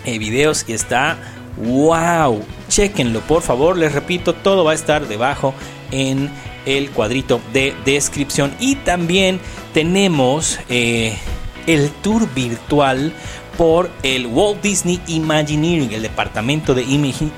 eh, 0.05 0.17
videos 0.17 0.63
y 0.65 0.71
está 0.71 1.17
wow. 1.57 2.41
Chequenlo, 2.69 3.19
por 3.19 3.41
favor. 3.41 3.77
Les 3.77 3.91
repito, 3.91 4.33
todo 4.33 4.63
va 4.63 4.71
a 4.71 4.75
estar 4.75 5.09
debajo 5.09 5.53
en 5.91 6.29
el 6.65 6.91
cuadrito 6.91 7.41
de 7.53 7.73
descripción. 7.85 8.53
Y 8.59 8.75
también 8.75 9.39
tenemos 9.73 10.59
el 10.69 11.91
tour 12.01 12.27
virtual 12.33 13.13
por 13.57 13.91
el 14.03 14.25
Walt 14.27 14.61
Disney 14.61 15.01
Imagineering, 15.07 15.91
el 15.91 16.03
departamento 16.03 16.73
de 16.73 16.83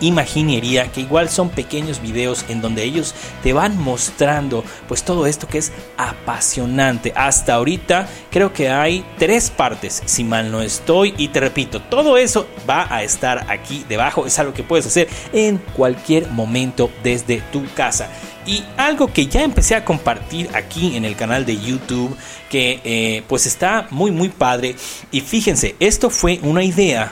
imaginería, 0.01 0.91
que 0.91 1.01
igual 1.01 1.29
son 1.29 1.49
pequeños 1.49 1.99
videos 1.99 2.45
en 2.47 2.61
donde 2.61 2.83
ellos 2.83 3.15
te 3.41 3.53
van 3.53 3.75
mostrando 3.75 4.63
pues 4.87 5.01
todo 5.01 5.25
esto 5.25 5.47
que 5.47 5.57
es 5.57 5.71
apasionante. 5.97 7.11
Hasta 7.15 7.55
ahorita 7.55 8.07
creo 8.29 8.53
que 8.53 8.69
hay 8.69 9.03
tres 9.17 9.49
partes, 9.49 10.03
si 10.05 10.23
mal 10.23 10.51
no 10.51 10.61
estoy, 10.61 11.15
y 11.17 11.29
te 11.29 11.39
repito, 11.39 11.81
todo 11.81 12.17
eso 12.17 12.47
va 12.69 12.85
a 12.93 13.01
estar 13.01 13.49
aquí 13.49 13.83
debajo, 13.89 14.27
es 14.27 14.37
algo 14.37 14.53
que 14.53 14.61
puedes 14.61 14.85
hacer 14.85 15.07
en 15.33 15.57
cualquier 15.57 16.29
momento 16.29 16.91
desde 17.01 17.41
tu 17.51 17.65
casa. 17.73 18.11
Y 18.45 18.63
algo 18.77 19.13
que 19.13 19.27
ya 19.27 19.43
empecé 19.43 19.75
a 19.75 19.85
compartir 19.85 20.49
aquí 20.53 20.95
en 20.95 21.05
el 21.05 21.15
canal 21.15 21.45
de 21.45 21.57
YouTube, 21.57 22.17
que 22.49 22.81
eh, 22.83 23.23
pues 23.27 23.45
está 23.45 23.87
muy 23.91 24.11
muy 24.11 24.29
padre. 24.29 24.75
Y 25.11 25.21
fíjense, 25.21 25.75
esto 25.79 26.09
fue 26.09 26.39
una 26.41 26.63
idea 26.63 27.11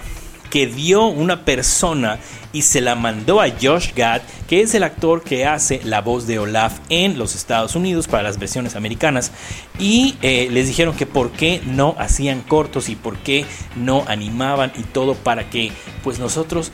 que 0.50 0.68
dio 0.68 1.06
una 1.06 1.46
persona 1.46 2.20
y 2.52 2.64
se 2.64 2.82
la 2.82 2.96
mandó 2.96 3.42
a 3.42 3.50
Josh 3.62 3.94
Gad, 3.96 4.22
que 4.48 4.62
es 4.62 4.74
el 4.74 4.84
actor 4.84 5.22
que 5.22 5.46
hace 5.46 5.82
la 5.84 6.02
voz 6.02 6.26
de 6.26 6.40
Olaf 6.40 6.80
en 6.90 7.18
los 7.18 7.36
Estados 7.36 7.76
Unidos 7.76 8.08
para 8.08 8.24
las 8.24 8.40
versiones 8.40 8.76
americanas. 8.76 9.32
Y 9.78 10.16
eh, 10.22 10.48
les 10.52 10.68
dijeron 10.68 10.96
que 10.96 11.06
por 11.06 11.32
qué 11.32 11.62
no 11.66 11.96
hacían 12.00 12.42
cortos 12.42 12.90
y 12.90 12.96
por 12.96 13.18
qué 13.20 13.46
no 13.76 14.04
animaban 14.08 14.72
y 14.78 14.84
todo 14.84 15.14
para 15.14 15.50
que 15.50 15.72
pues 16.04 16.20
nosotros 16.20 16.72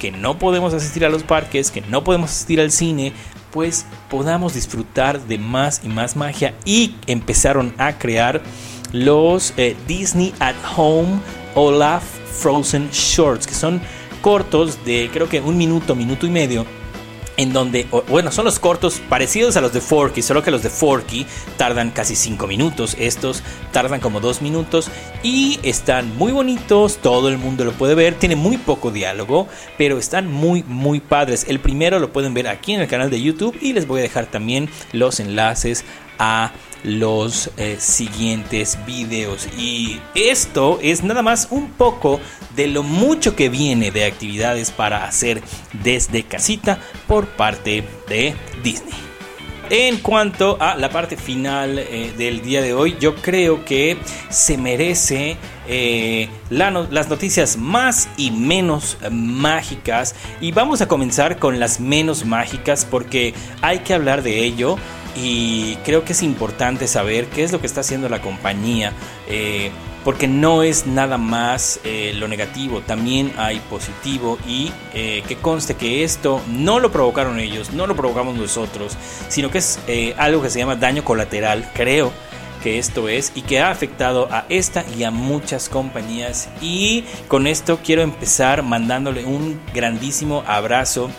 que 0.00 0.10
no 0.10 0.38
podemos 0.38 0.74
asistir 0.74 1.04
a 1.04 1.08
los 1.08 1.22
parques, 1.22 1.70
que 1.70 1.80
no 1.80 2.04
podemos 2.04 2.30
asistir 2.30 2.60
al 2.60 2.70
cine, 2.70 3.12
pues 3.56 3.86
podamos 4.10 4.52
disfrutar 4.52 5.18
de 5.18 5.38
más 5.38 5.80
y 5.82 5.88
más 5.88 6.14
magia 6.14 6.52
y 6.66 6.94
empezaron 7.06 7.72
a 7.78 7.96
crear 7.96 8.42
los 8.92 9.54
eh, 9.56 9.74
Disney 9.88 10.34
at 10.40 10.54
Home 10.76 11.20
Olaf 11.54 12.02
Frozen 12.38 12.90
Shorts, 12.90 13.46
que 13.46 13.54
son 13.54 13.80
cortos 14.20 14.84
de 14.84 15.08
creo 15.10 15.30
que 15.30 15.40
un 15.40 15.56
minuto, 15.56 15.94
minuto 15.94 16.26
y 16.26 16.30
medio 16.30 16.66
en 17.36 17.52
donde, 17.52 17.86
bueno, 18.08 18.32
son 18.32 18.44
los 18.44 18.58
cortos 18.58 19.00
parecidos 19.08 19.56
a 19.56 19.60
los 19.60 19.72
de 19.72 19.80
Forky, 19.80 20.22
solo 20.22 20.42
que 20.42 20.50
los 20.50 20.62
de 20.62 20.70
Forky 20.70 21.26
tardan 21.56 21.90
casi 21.90 22.16
5 22.16 22.46
minutos, 22.46 22.96
estos 22.98 23.42
tardan 23.72 24.00
como 24.00 24.20
2 24.20 24.42
minutos 24.42 24.88
y 25.22 25.58
están 25.62 26.16
muy 26.16 26.32
bonitos, 26.32 26.98
todo 26.98 27.28
el 27.28 27.38
mundo 27.38 27.64
lo 27.64 27.72
puede 27.72 27.94
ver, 27.94 28.14
tiene 28.14 28.36
muy 28.36 28.56
poco 28.56 28.90
diálogo, 28.90 29.48
pero 29.76 29.98
están 29.98 30.30
muy, 30.30 30.62
muy 30.64 31.00
padres. 31.00 31.46
El 31.48 31.60
primero 31.60 31.98
lo 31.98 32.12
pueden 32.12 32.34
ver 32.34 32.48
aquí 32.48 32.72
en 32.72 32.80
el 32.80 32.88
canal 32.88 33.10
de 33.10 33.20
YouTube 33.20 33.56
y 33.60 33.72
les 33.72 33.86
voy 33.86 34.00
a 34.00 34.02
dejar 34.02 34.26
también 34.26 34.68
los 34.92 35.20
enlaces 35.20 35.84
a 36.18 36.52
los 36.82 37.50
eh, 37.56 37.76
siguientes 37.78 38.78
videos. 38.86 39.48
Y 39.58 40.00
esto 40.14 40.78
es 40.82 41.02
nada 41.02 41.22
más 41.22 41.48
un 41.50 41.70
poco 41.70 42.20
de 42.54 42.68
lo 42.68 42.82
mucho 42.82 43.36
que 43.36 43.48
viene 43.48 43.90
de 43.90 44.04
actividades 44.04 44.70
para 44.70 45.04
hacer 45.04 45.42
desde 45.82 46.24
casita 46.24 46.78
por 47.06 47.26
parte 47.26 47.84
de 48.08 48.34
Disney. 48.62 48.94
En 49.68 49.98
cuanto 49.98 50.56
a 50.60 50.76
la 50.76 50.90
parte 50.90 51.16
final 51.16 51.80
eh, 51.80 52.12
del 52.16 52.40
día 52.40 52.62
de 52.62 52.72
hoy, 52.72 52.96
yo 53.00 53.16
creo 53.16 53.64
que 53.64 53.98
se 54.30 54.56
merece 54.56 55.36
eh, 55.66 56.28
las 56.50 57.08
noticias 57.08 57.56
más 57.56 58.08
y 58.16 58.30
menos 58.30 58.96
mágicas. 59.10 60.14
Y 60.40 60.52
vamos 60.52 60.82
a 60.82 60.88
comenzar 60.88 61.40
con 61.40 61.58
las 61.58 61.80
menos 61.80 62.24
mágicas 62.24 62.86
porque 62.88 63.34
hay 63.60 63.80
que 63.80 63.94
hablar 63.94 64.22
de 64.22 64.44
ello 64.44 64.78
y 65.16 65.76
creo 65.76 66.04
que 66.04 66.12
es 66.12 66.22
importante 66.22 66.86
saber 66.86 67.26
qué 67.26 67.42
es 67.42 67.52
lo 67.52 67.60
que 67.60 67.66
está 67.66 67.80
haciendo 67.80 68.08
la 68.08 68.20
compañía. 68.20 68.92
Eh, 69.28 69.70
porque 70.04 70.28
no 70.28 70.62
es 70.62 70.86
nada 70.86 71.18
más 71.18 71.80
eh, 71.82 72.12
lo 72.14 72.28
negativo, 72.28 72.80
también 72.80 73.32
hay 73.36 73.58
positivo 73.58 74.38
y 74.46 74.70
eh, 74.94 75.24
que 75.26 75.34
conste 75.34 75.74
que 75.74 76.04
esto 76.04 76.40
no 76.46 76.78
lo 76.78 76.92
provocaron 76.92 77.40
ellos, 77.40 77.72
no 77.72 77.88
lo 77.88 77.96
provocamos 77.96 78.36
nosotros, 78.36 78.96
sino 79.28 79.50
que 79.50 79.58
es 79.58 79.80
algo 80.16 80.42
que 80.42 80.50
se 80.50 80.60
llama 80.60 80.76
daño 80.76 81.02
colateral, 81.02 81.68
creo 81.74 82.12
que 82.62 82.78
esto 82.78 83.08
es 83.08 83.32
y 83.34 83.42
que 83.42 83.58
ha 83.58 83.72
afectado 83.72 84.28
a 84.30 84.46
esta 84.48 84.84
y 84.96 85.02
a 85.02 85.10
muchas 85.10 85.68
compañías 85.68 86.50
y 86.60 87.04
con 87.26 87.48
esto 87.48 87.80
quiero 87.84 88.02
empezar 88.02 88.62
mandándole 88.62 89.24
un 89.24 89.60
grandísimo 89.74 90.44
abrazo 90.46 91.10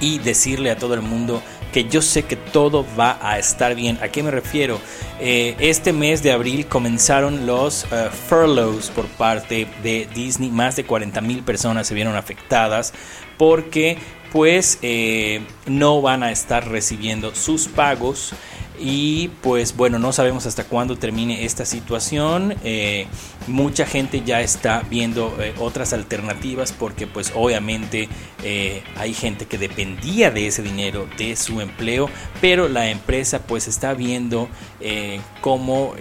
y 0.00 0.18
decirle 0.18 0.70
a 0.70 0.76
todo 0.76 0.94
el 0.94 1.02
mundo 1.02 1.42
que 1.74 1.88
yo 1.88 2.02
sé 2.02 2.22
que 2.22 2.36
todo 2.36 2.86
va 2.96 3.18
a 3.20 3.36
estar 3.36 3.74
bien. 3.74 3.98
¿A 4.00 4.06
qué 4.06 4.22
me 4.22 4.30
refiero? 4.30 4.80
Eh, 5.18 5.56
este 5.58 5.92
mes 5.92 6.22
de 6.22 6.30
abril 6.30 6.66
comenzaron 6.66 7.46
los 7.46 7.82
uh, 7.86 8.10
furloughs 8.28 8.90
por 8.90 9.06
parte 9.06 9.66
de 9.82 10.06
Disney. 10.14 10.50
Más 10.50 10.76
de 10.76 10.84
40 10.84 11.20
mil 11.20 11.42
personas 11.42 11.88
se 11.88 11.94
vieron 11.96 12.14
afectadas 12.14 12.94
porque 13.36 13.98
pues 14.32 14.78
eh, 14.82 15.42
no 15.66 16.00
van 16.00 16.22
a 16.22 16.30
estar 16.30 16.68
recibiendo 16.68 17.34
sus 17.34 17.66
pagos 17.66 18.34
y 18.78 19.28
pues 19.42 19.76
bueno, 19.76 19.98
no 19.98 20.12
sabemos 20.12 20.46
hasta 20.46 20.64
cuándo 20.64 20.96
termine 20.96 21.44
esta 21.44 21.64
situación. 21.64 22.54
Eh, 22.64 23.06
mucha 23.46 23.86
gente 23.86 24.22
ya 24.24 24.40
está 24.40 24.82
viendo 24.90 25.36
eh, 25.40 25.54
otras 25.58 25.92
alternativas 25.92 26.72
porque 26.72 27.06
pues 27.06 27.32
obviamente 27.34 28.08
eh, 28.42 28.82
hay 28.96 29.14
gente 29.14 29.46
que 29.46 29.58
dependía 29.58 30.30
de 30.30 30.48
ese 30.48 30.62
dinero, 30.62 31.06
de 31.16 31.36
su 31.36 31.60
empleo, 31.60 32.08
pero 32.40 32.68
la 32.68 32.90
empresa 32.90 33.40
pues 33.46 33.68
está 33.68 33.94
viendo 33.94 34.48
cómo 35.40 35.94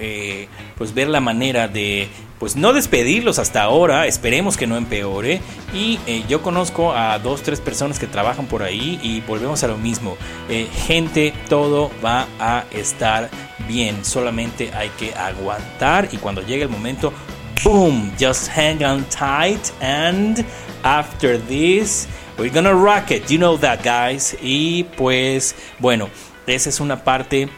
pues 0.78 0.94
ver 0.94 1.08
la 1.08 1.22
manera 1.22 1.68
de 1.70 2.10
pues 2.40 2.56
no 2.56 2.74
despedirlos 2.74 3.40
hasta 3.40 3.64
ahora, 3.64 4.08
esperemos 4.08 4.58
que 4.58 4.68
no 4.68 4.78
empeore. 4.78 5.42
Y 5.74 6.00
eh, 6.08 6.24
yo 6.28 6.42
conozco 6.42 6.94
a 6.94 7.18
dos, 7.20 7.42
tres 7.42 7.62
personas 7.62 8.00
que 8.00 8.08
trabajan 8.08 8.46
por 8.48 8.64
ahí 8.64 9.00
y 9.02 9.22
volvemos 9.22 9.64
a 9.64 9.68
lo 9.68 9.78
mismo. 9.78 10.18
Eh, 10.50 10.68
gente, 10.86 11.34
todo 11.50 11.92
va 12.04 12.28
a 12.40 12.66
estar 12.72 13.30
bien, 13.68 14.04
solamente 14.04 14.72
hay 14.74 14.90
que 14.90 15.14
aguantar 15.14 16.10
y 16.12 16.18
cuando 16.18 16.42
llegue 16.42 16.64
el 16.64 16.70
momento, 16.70 17.14
boom, 17.64 18.12
just 18.20 18.50
hang 18.50 18.84
on 18.84 19.06
tight 19.06 19.72
and 19.82 20.46
after 20.84 21.40
this, 21.48 22.08
we're 22.38 22.54
gonna 22.54 22.74
rock 22.74 23.12
it, 23.12 23.28
you 23.28 23.38
know 23.38 23.58
that 23.58 23.80
guys. 23.84 24.36
Y 24.42 24.84
pues 24.98 25.56
bueno, 25.80 26.10
esa 26.46 26.70
es 26.70 26.80
una 26.80 27.04
parte 27.04 27.50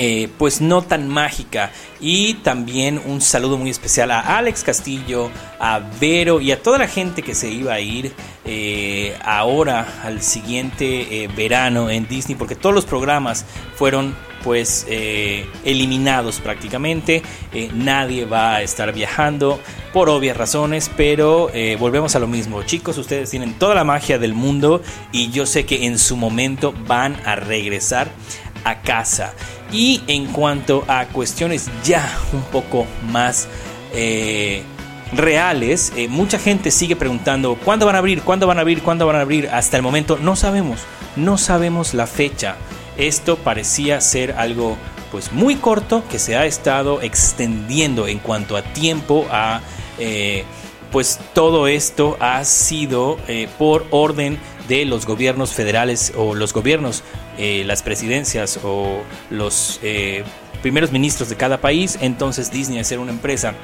eh, 0.00 0.28
pues 0.38 0.60
no 0.60 0.82
tan 0.82 1.08
mágica. 1.08 1.72
Y 2.00 2.34
también 2.34 3.02
un 3.04 3.20
saludo 3.20 3.58
muy 3.58 3.68
especial 3.68 4.12
a 4.12 4.20
Alex 4.38 4.62
Castillo, 4.62 5.28
a 5.58 5.80
Vero 6.00 6.40
y 6.40 6.52
a 6.52 6.62
toda 6.62 6.78
la 6.78 6.86
gente 6.86 7.22
que 7.22 7.34
se 7.34 7.50
iba 7.50 7.74
a 7.74 7.80
ir 7.80 8.12
eh, 8.44 9.16
ahora 9.24 10.00
al 10.04 10.22
siguiente 10.22 11.24
eh, 11.24 11.28
verano 11.36 11.90
en 11.90 12.06
Disney, 12.06 12.36
porque 12.36 12.54
todos 12.54 12.72
los 12.72 12.84
programas 12.84 13.44
fueron 13.74 14.14
pues 14.44 14.86
eliminados 14.88 16.38
prácticamente. 16.38 17.22
nadie 17.74 18.24
va 18.24 18.54
a 18.54 18.62
estar 18.62 18.92
viajando 18.92 19.60
por 19.92 20.08
obvias 20.08 20.36
razones, 20.36 20.88
pero 20.96 21.50
volvemos 21.78 22.14
a 22.14 22.20
lo 22.20 22.28
mismo. 22.28 22.62
Chicos, 22.62 22.96
ustedes 22.98 23.30
tienen 23.30 23.54
toda 23.58 23.74
la 23.74 23.82
magia 23.82 24.16
del 24.16 24.34
mundo 24.34 24.80
y 25.10 25.30
yo 25.30 25.44
sé 25.44 25.66
que 25.66 25.86
en 25.86 25.98
su 25.98 26.16
momento 26.16 26.72
van 26.86 27.16
a 27.26 27.34
regresar 27.34 28.08
a 28.64 28.80
casa. 28.80 29.34
Y 29.70 30.02
en 30.06 30.26
cuanto 30.26 30.84
a 30.88 31.06
cuestiones 31.06 31.70
ya 31.84 32.18
un 32.32 32.42
poco 32.42 32.86
más 33.10 33.48
eh, 33.92 34.62
reales, 35.12 35.92
eh, 35.96 36.08
mucha 36.08 36.38
gente 36.38 36.70
sigue 36.70 36.96
preguntando 36.96 37.56
cuándo 37.56 37.86
van 37.86 37.96
a 37.96 37.98
abrir, 37.98 38.22
cuándo 38.22 38.46
van 38.46 38.58
a 38.58 38.62
abrir, 38.62 38.82
cuándo 38.82 39.06
van 39.06 39.16
a 39.16 39.20
abrir. 39.20 39.48
Hasta 39.48 39.76
el 39.76 39.82
momento 39.82 40.18
no 40.20 40.36
sabemos, 40.36 40.80
no 41.16 41.36
sabemos 41.36 41.92
la 41.94 42.06
fecha. 42.06 42.56
Esto 42.96 43.36
parecía 43.36 44.00
ser 44.00 44.32
algo 44.32 44.76
pues 45.12 45.32
muy 45.32 45.56
corto 45.56 46.02
que 46.10 46.18
se 46.18 46.36
ha 46.36 46.44
estado 46.44 47.00
extendiendo 47.00 48.08
en 48.08 48.18
cuanto 48.18 48.58
a 48.58 48.62
tiempo 48.62 49.26
eh, 49.98 50.44
pues 50.92 51.18
todo 51.32 51.66
esto 51.66 52.18
ha 52.20 52.44
sido 52.44 53.16
por 53.56 53.86
orden 53.90 54.38
de 54.68 54.84
los 54.84 55.06
gobiernos 55.06 55.52
federales 55.52 56.12
o 56.16 56.34
los 56.34 56.52
gobiernos, 56.52 57.02
eh, 57.38 57.64
las 57.66 57.82
presidencias 57.82 58.60
o 58.62 59.02
los 59.30 59.80
primeros 60.62 60.92
ministros 60.92 61.28
de 61.28 61.36
cada 61.36 61.60
país. 61.60 61.98
Entonces 62.00 62.50
Disney, 62.50 62.78
al 62.78 62.84
ser 62.84 62.98
una 62.98 63.12
empresa 63.12 63.54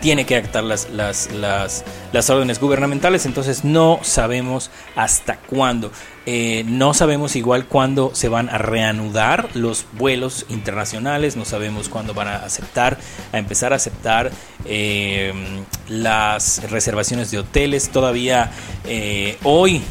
tiene 0.00 0.24
que 0.24 0.36
actar 0.36 0.62
las, 0.62 0.90
las, 0.90 1.32
las, 1.32 1.84
las 2.12 2.30
órdenes 2.30 2.60
gubernamentales, 2.60 3.26
entonces 3.26 3.64
no 3.64 3.98
sabemos 4.02 4.70
hasta 4.94 5.36
cuándo. 5.36 5.90
Eh, 6.28 6.64
no 6.66 6.92
sabemos 6.92 7.36
igual 7.36 7.66
cuándo 7.66 8.10
se 8.12 8.28
van 8.28 8.48
a 8.48 8.58
reanudar 8.58 9.48
los 9.54 9.86
vuelos 9.92 10.44
internacionales, 10.48 11.36
no 11.36 11.44
sabemos 11.44 11.88
cuándo 11.88 12.14
van 12.14 12.26
a 12.26 12.36
aceptar, 12.38 12.98
a 13.32 13.38
empezar 13.38 13.72
a 13.72 13.76
aceptar 13.76 14.32
eh, 14.64 15.32
las 15.88 16.68
reservaciones 16.68 17.30
de 17.30 17.38
hoteles. 17.38 17.90
Todavía 17.90 18.50
eh, 18.84 19.38
hoy 19.44 19.82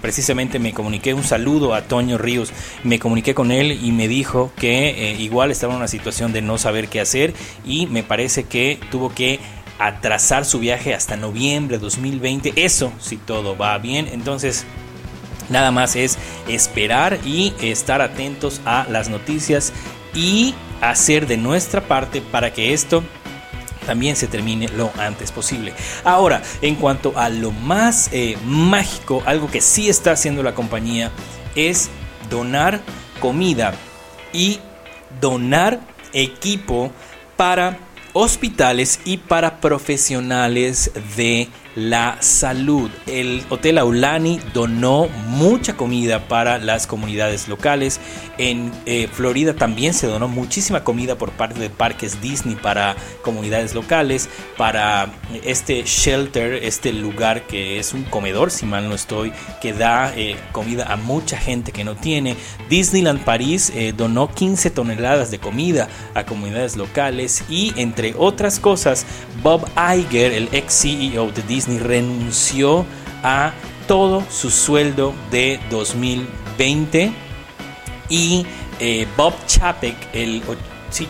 precisamente 0.00 0.58
me 0.58 0.72
comuniqué 0.72 1.12
un 1.12 1.24
saludo 1.24 1.74
a 1.74 1.82
Toño 1.82 2.16
Ríos, 2.16 2.52
me 2.84 2.98
comuniqué 2.98 3.34
con 3.34 3.50
él 3.50 3.72
y 3.72 3.92
me 3.92 4.08
dijo 4.08 4.50
que 4.56 5.16
igual 5.18 5.50
estaba 5.50 5.74
en 5.74 5.78
una 5.78 5.88
situación 5.88 6.32
de 6.32 6.40
no 6.40 6.56
saber 6.56 6.88
qué 6.88 7.00
hacer 7.00 7.34
y 7.66 7.86
me 7.86 8.02
parece 8.02 8.44
que 8.44 8.78
tuvo 8.90 9.14
que 9.14 9.40
atrasar 9.78 10.44
su 10.44 10.58
viaje 10.58 10.94
hasta 10.94 11.16
noviembre 11.16 11.76
de 11.76 11.82
2020. 11.82 12.52
Eso 12.56 12.92
si 13.00 13.16
todo 13.16 13.56
va 13.56 13.76
bien. 13.78 14.08
Entonces 14.12 14.64
Nada 15.48 15.70
más 15.70 15.96
es 15.96 16.18
esperar 16.48 17.18
y 17.24 17.54
estar 17.60 18.00
atentos 18.00 18.60
a 18.64 18.86
las 18.88 19.08
noticias 19.08 19.72
y 20.14 20.54
hacer 20.80 21.26
de 21.26 21.36
nuestra 21.36 21.80
parte 21.82 22.20
para 22.20 22.52
que 22.52 22.72
esto 22.72 23.02
también 23.86 24.16
se 24.16 24.26
termine 24.26 24.68
lo 24.68 24.92
antes 24.98 25.32
posible. 25.32 25.74
Ahora, 26.04 26.42
en 26.60 26.76
cuanto 26.76 27.18
a 27.18 27.28
lo 27.28 27.50
más 27.50 28.08
eh, 28.12 28.36
mágico, 28.44 29.22
algo 29.26 29.50
que 29.50 29.60
sí 29.60 29.88
está 29.88 30.12
haciendo 30.12 30.42
la 30.42 30.54
compañía 30.54 31.10
es 31.54 31.90
donar 32.30 32.80
comida 33.20 33.74
y 34.32 34.60
donar 35.20 35.80
equipo 36.12 36.90
para 37.36 37.78
hospitales 38.12 39.00
y 39.04 39.16
para 39.16 39.60
profesionales 39.60 40.92
de 41.16 41.48
la 41.74 42.16
salud. 42.20 42.90
El 43.06 43.42
Hotel 43.50 43.78
Aulani 43.78 44.40
donó 44.52 45.08
mucha 45.28 45.76
comida 45.76 46.28
para 46.28 46.58
las 46.58 46.86
comunidades 46.86 47.48
locales. 47.48 48.00
En 48.38 48.72
eh, 48.86 49.08
Florida 49.12 49.54
también 49.54 49.94
se 49.94 50.06
donó 50.06 50.28
muchísima 50.28 50.84
comida 50.84 51.16
por 51.16 51.32
parte 51.32 51.60
de 51.60 51.70
parques 51.70 52.20
Disney 52.20 52.56
para 52.56 52.96
comunidades 53.22 53.74
locales, 53.74 54.28
para 54.56 55.12
este 55.44 55.82
shelter, 55.84 56.54
este 56.64 56.92
lugar 56.92 57.46
que 57.46 57.78
es 57.78 57.92
un 57.92 58.04
comedor, 58.04 58.50
si 58.50 58.66
mal 58.66 58.88
no 58.88 58.94
estoy, 58.94 59.32
que 59.60 59.72
da 59.72 60.12
eh, 60.16 60.36
comida 60.52 60.92
a 60.92 60.96
mucha 60.96 61.36
gente 61.36 61.72
que 61.72 61.84
no 61.84 61.94
tiene. 61.94 62.36
Disneyland 62.68 63.24
París 63.24 63.72
eh, 63.74 63.92
donó 63.96 64.28
15 64.32 64.70
toneladas 64.70 65.30
de 65.30 65.38
comida 65.38 65.88
a 66.14 66.24
comunidades 66.24 66.76
locales 66.76 67.44
y 67.48 67.72
entre 67.76 68.14
otras 68.16 68.58
cosas, 68.58 69.06
Bob 69.42 69.66
Iger, 69.76 70.32
el 70.32 70.48
ex 70.52 70.82
CEO 70.82 71.30
de 71.30 71.42
Disney, 71.42 71.61
Disney 71.62 71.78
renunció 71.78 72.84
a 73.22 73.52
todo 73.86 74.24
su 74.30 74.50
sueldo 74.50 75.14
de 75.30 75.60
2020 75.70 77.12
y 78.08 78.44
eh, 78.80 79.06
Bob 79.16 79.32
Chapek, 79.46 79.94
el, 80.12 80.42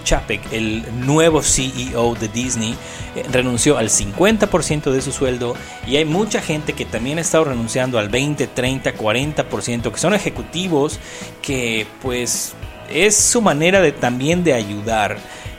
Chapek, 0.04 0.52
el 0.52 0.84
nuevo 1.06 1.42
CEO 1.42 2.14
de 2.16 2.28
Disney, 2.28 2.76
eh, 3.16 3.24
renunció 3.32 3.78
al 3.78 3.88
50% 3.88 4.90
de 4.90 5.00
su 5.00 5.10
sueldo 5.10 5.56
y 5.86 5.96
hay 5.96 6.04
mucha 6.04 6.42
gente 6.42 6.74
que 6.74 6.84
también 6.84 7.16
ha 7.16 7.22
estado 7.22 7.44
renunciando 7.44 7.98
al 7.98 8.10
20, 8.10 8.46
30, 8.48 8.94
40%, 8.94 9.90
que 9.90 9.98
son 9.98 10.12
ejecutivos 10.12 11.00
que 11.40 11.86
pues 12.02 12.54
es 12.90 13.16
su 13.16 13.40
manera 13.40 13.80
de 13.80 13.92
también 13.92 14.44
de 14.44 14.52
ayudar. 14.52 15.16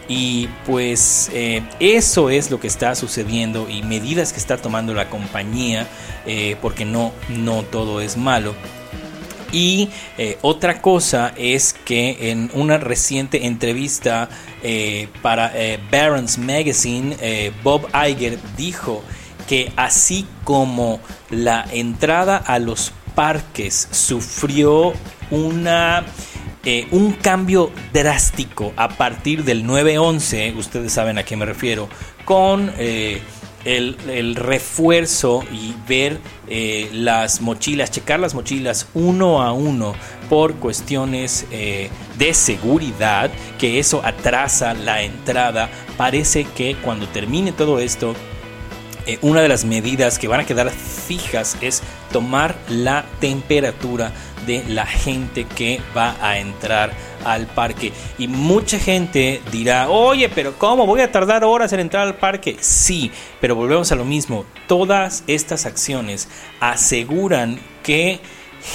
Y 0.08 0.50
pues 0.66 1.30
eh, 1.34 1.64
eso 1.80 2.30
es 2.30 2.52
lo 2.52 2.60
que 2.60 2.68
está 2.68 2.96
sucediendo 2.96 3.70
y 3.70 3.84
medidas 3.84 4.34
que 4.34 4.40
está 4.40 4.58
tomando 4.58 4.94
la 4.94 5.10
compañía, 5.10 5.88
eh, 6.26 6.58
porque 6.62 6.86
no, 6.86 7.14
no 7.30 7.64
todo 7.64 8.02
es 8.02 8.18
malo. 8.18 8.54
Y 9.52 9.90
eh, 10.18 10.38
otra 10.42 10.82
cosa 10.82 11.32
es 11.38 11.74
que 11.74 12.32
en 12.32 12.50
una 12.54 12.78
reciente 12.78 13.46
entrevista 13.46 14.30
para 15.22 15.52
Barron's 15.92 16.38
Magazine, 16.38 17.52
Bob 17.64 17.86
Iger 17.94 18.40
dijo 18.56 19.04
que 19.48 19.74
así 19.76 20.26
como 20.46 21.02
la 21.30 21.66
entrada 21.70 22.38
a 22.38 22.60
los 22.60 22.94
parques 23.14 23.90
sufrió 23.92 24.94
una 25.32 26.06
eh, 26.66 26.88
un 26.92 27.12
cambio 27.12 27.72
drástico 27.92 28.72
a 28.78 28.88
partir 28.88 29.44
del 29.44 29.66
9-11, 29.66 30.56
ustedes 30.56 30.94
saben 30.94 31.18
a 31.18 31.24
qué 31.24 31.36
me 31.36 31.46
refiero, 31.46 31.90
con 32.24 32.72
eh, 32.78 33.20
el, 33.66 34.36
refuerzo 34.36 35.44
y 35.52 35.76
ver 35.90 36.20
eh, 36.48 36.90
las 36.94 37.42
mochilas, 37.42 37.92
checar 37.92 38.22
las 38.22 38.34
mochilas 38.34 38.88
uno 38.94 39.42
a 39.42 39.52
uno 39.52 39.94
por 40.30 40.56
cuestiones 40.56 41.46
de 41.52 42.34
seguridad, 42.34 43.30
que 43.60 43.80
eso 43.80 44.02
atrasa 44.06 44.74
la 44.74 45.02
entrada. 45.02 45.70
Parece 45.98 46.46
que 46.46 46.78
cuando 46.78 47.10
termine 47.10 47.52
todo 47.52 47.80
esto, 47.80 48.16
una 49.22 49.42
de 49.42 49.50
las 49.50 49.66
medidas 49.66 50.18
que 50.18 50.30
van 50.30 50.40
a 50.40 50.46
quedar 50.46 50.70
fijas 50.70 51.58
es 51.60 51.84
tomar 52.14 52.56
la 52.70 53.04
temperatura 53.20 54.14
de 54.46 54.64
la 54.68 54.86
gente 54.86 55.46
que 55.46 55.82
va 55.96 56.16
a 56.22 56.38
entrar 56.40 56.92
al 57.26 57.48
parque. 57.48 57.92
Y 58.18 58.28
mucha 58.28 58.80
gente 58.80 59.42
dirá, 59.52 59.90
oye, 59.90 60.30
pero 60.30 60.58
¿cómo 60.58 60.86
voy 60.86 61.02
a 61.02 61.12
tardar 61.12 61.44
horas 61.44 61.74
en 61.74 61.80
entrar 61.80 62.08
al 62.08 62.16
parque? 62.16 62.58
Sí, 62.60 63.12
pero 63.40 63.56
volvemos 63.56 63.92
a 63.92 63.96
lo 63.96 64.06
mismo. 64.06 64.46
Todas 64.68 65.24
estas 65.28 65.66
acciones 65.66 66.28
aseguran 66.60 67.60
que 67.82 68.20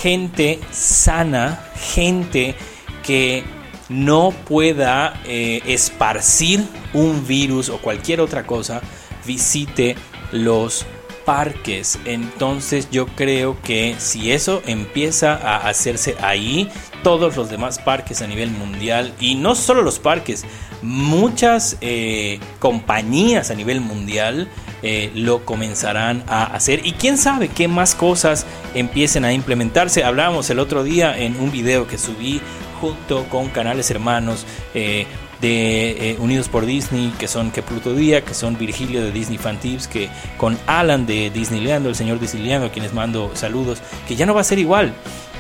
gente 0.02 0.59
sana, 0.70 1.64
gente 1.76 2.54
que 3.02 3.44
no 3.88 4.33
pueda 4.46 5.20
eh, 5.24 5.62
esparcir 5.66 6.62
un 6.92 7.26
virus 7.26 7.68
o 7.70 7.78
cualquier 7.78 8.20
otra 8.20 8.46
cosa, 8.46 8.83
visite 9.24 9.96
los 10.33 10.87
parques. 11.29 11.99
Entonces 12.07 12.88
yo 12.91 13.07
creo 13.07 13.61
que 13.61 13.97
si 13.99 14.33
eso 14.33 14.62
empieza 14.64 15.35
a 15.35 15.69
hacerse 15.69 16.17
ahí, 16.23 16.71
todos 17.03 17.37
los 17.37 17.51
demás 17.51 17.79
parques 17.79 18.23
a 18.23 18.27
nivel 18.27 18.51
mundial, 18.51 19.12
y 19.21 19.35
no 19.35 19.55
solo 19.55 19.83
los 19.83 19.99
parques, 19.99 20.47
muchas 20.81 21.77
eh, 21.83 22.41
compañías 22.61 23.51
a 23.51 23.55
nivel 23.55 23.83
mundial 23.83 24.49
eh, 24.83 25.11
lo 25.14 25.45
comenzarán 25.45 26.25
a 26.29 26.45
hacer. 26.45 26.87
Y 26.87 26.93
quién 26.93 27.19
sabe 27.19 27.49
qué 27.49 27.69
más 27.69 27.95
cosas 27.95 28.47
empiecen 28.73 29.27
a 29.27 29.35
implementarse. 29.35 30.05
Hablábamos 30.05 30.49
el 30.49 30.59
otro 30.59 30.83
día 30.83 31.19
en 31.19 31.38
un 31.38 31.53
video 31.53 31.87
que 31.87 31.99
subí 31.99 32.41
junto 32.81 33.29
con 33.29 33.51
canales 33.51 33.91
hermanos. 33.91 34.47
Eh, 34.73 35.07
de 35.40 36.11
eh, 36.11 36.16
Unidos 36.18 36.48
por 36.48 36.66
Disney, 36.66 37.12
que 37.18 37.29
son 37.29 37.51
que 37.51 37.62
Pluto 37.62 37.94
Día, 37.94 38.24
que 38.24 38.35
son 38.35 38.59
Virgilio 38.59 39.03
de 39.03 39.12
Disney 39.12 39.38
Fan 39.38 39.59
Tips, 39.59 39.88
que 39.88 40.09
con 40.37 40.59
Alan 40.66 41.07
de 41.07 41.31
Disneyland, 41.31 41.87
el 41.87 41.94
señor 41.94 42.20
Disneyland, 42.20 42.64
a 42.64 42.72
quienes 42.72 42.92
mando 42.92 43.31
saludos, 43.35 43.81
que 44.07 44.16
ya 44.16 44.27
no 44.27 44.35
va 44.35 44.40
a 44.40 44.44
ser 44.44 44.59
igual. 44.59 44.92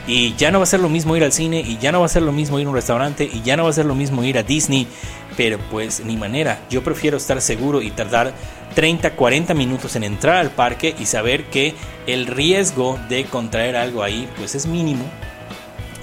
Y 0.06 0.34
ya 0.36 0.50
no 0.50 0.58
va 0.58 0.62
a 0.62 0.66
ser 0.66 0.80
lo 0.80 0.88
mismo 0.88 1.16
ir 1.16 1.24
al 1.24 1.32
cine, 1.32 1.60
y 1.60 1.76
ya 1.78 1.92
no 1.92 2.00
va 2.00 2.06
a 2.06 2.08
ser 2.08 2.22
lo 2.22 2.32
mismo 2.32 2.58
ir 2.58 2.66
a 2.66 2.70
un 2.70 2.74
restaurante, 2.74 3.28
y 3.30 3.42
ya 3.42 3.56
no 3.56 3.64
va 3.64 3.70
a 3.70 3.74
ser 3.74 3.84
lo 3.84 3.94
mismo 3.94 4.24
ir 4.24 4.38
a 4.38 4.42
Disney. 4.42 4.86
Pero 5.36 5.58
pues 5.70 6.02
ni 6.04 6.16
manera, 6.16 6.60
yo 6.70 6.82
prefiero 6.82 7.16
estar 7.18 7.40
seguro 7.42 7.82
y 7.82 7.90
tardar 7.90 8.32
30, 8.74 9.14
40 9.16 9.54
minutos 9.54 9.96
en 9.96 10.04
entrar 10.04 10.36
al 10.36 10.50
parque 10.50 10.94
y 10.98 11.06
saber 11.06 11.44
que 11.44 11.74
el 12.06 12.26
riesgo 12.26 12.98
de 13.08 13.24
contraer 13.24 13.76
algo 13.76 14.02
ahí 14.02 14.28
pues 14.36 14.54
es 14.54 14.66
mínimo 14.66 15.04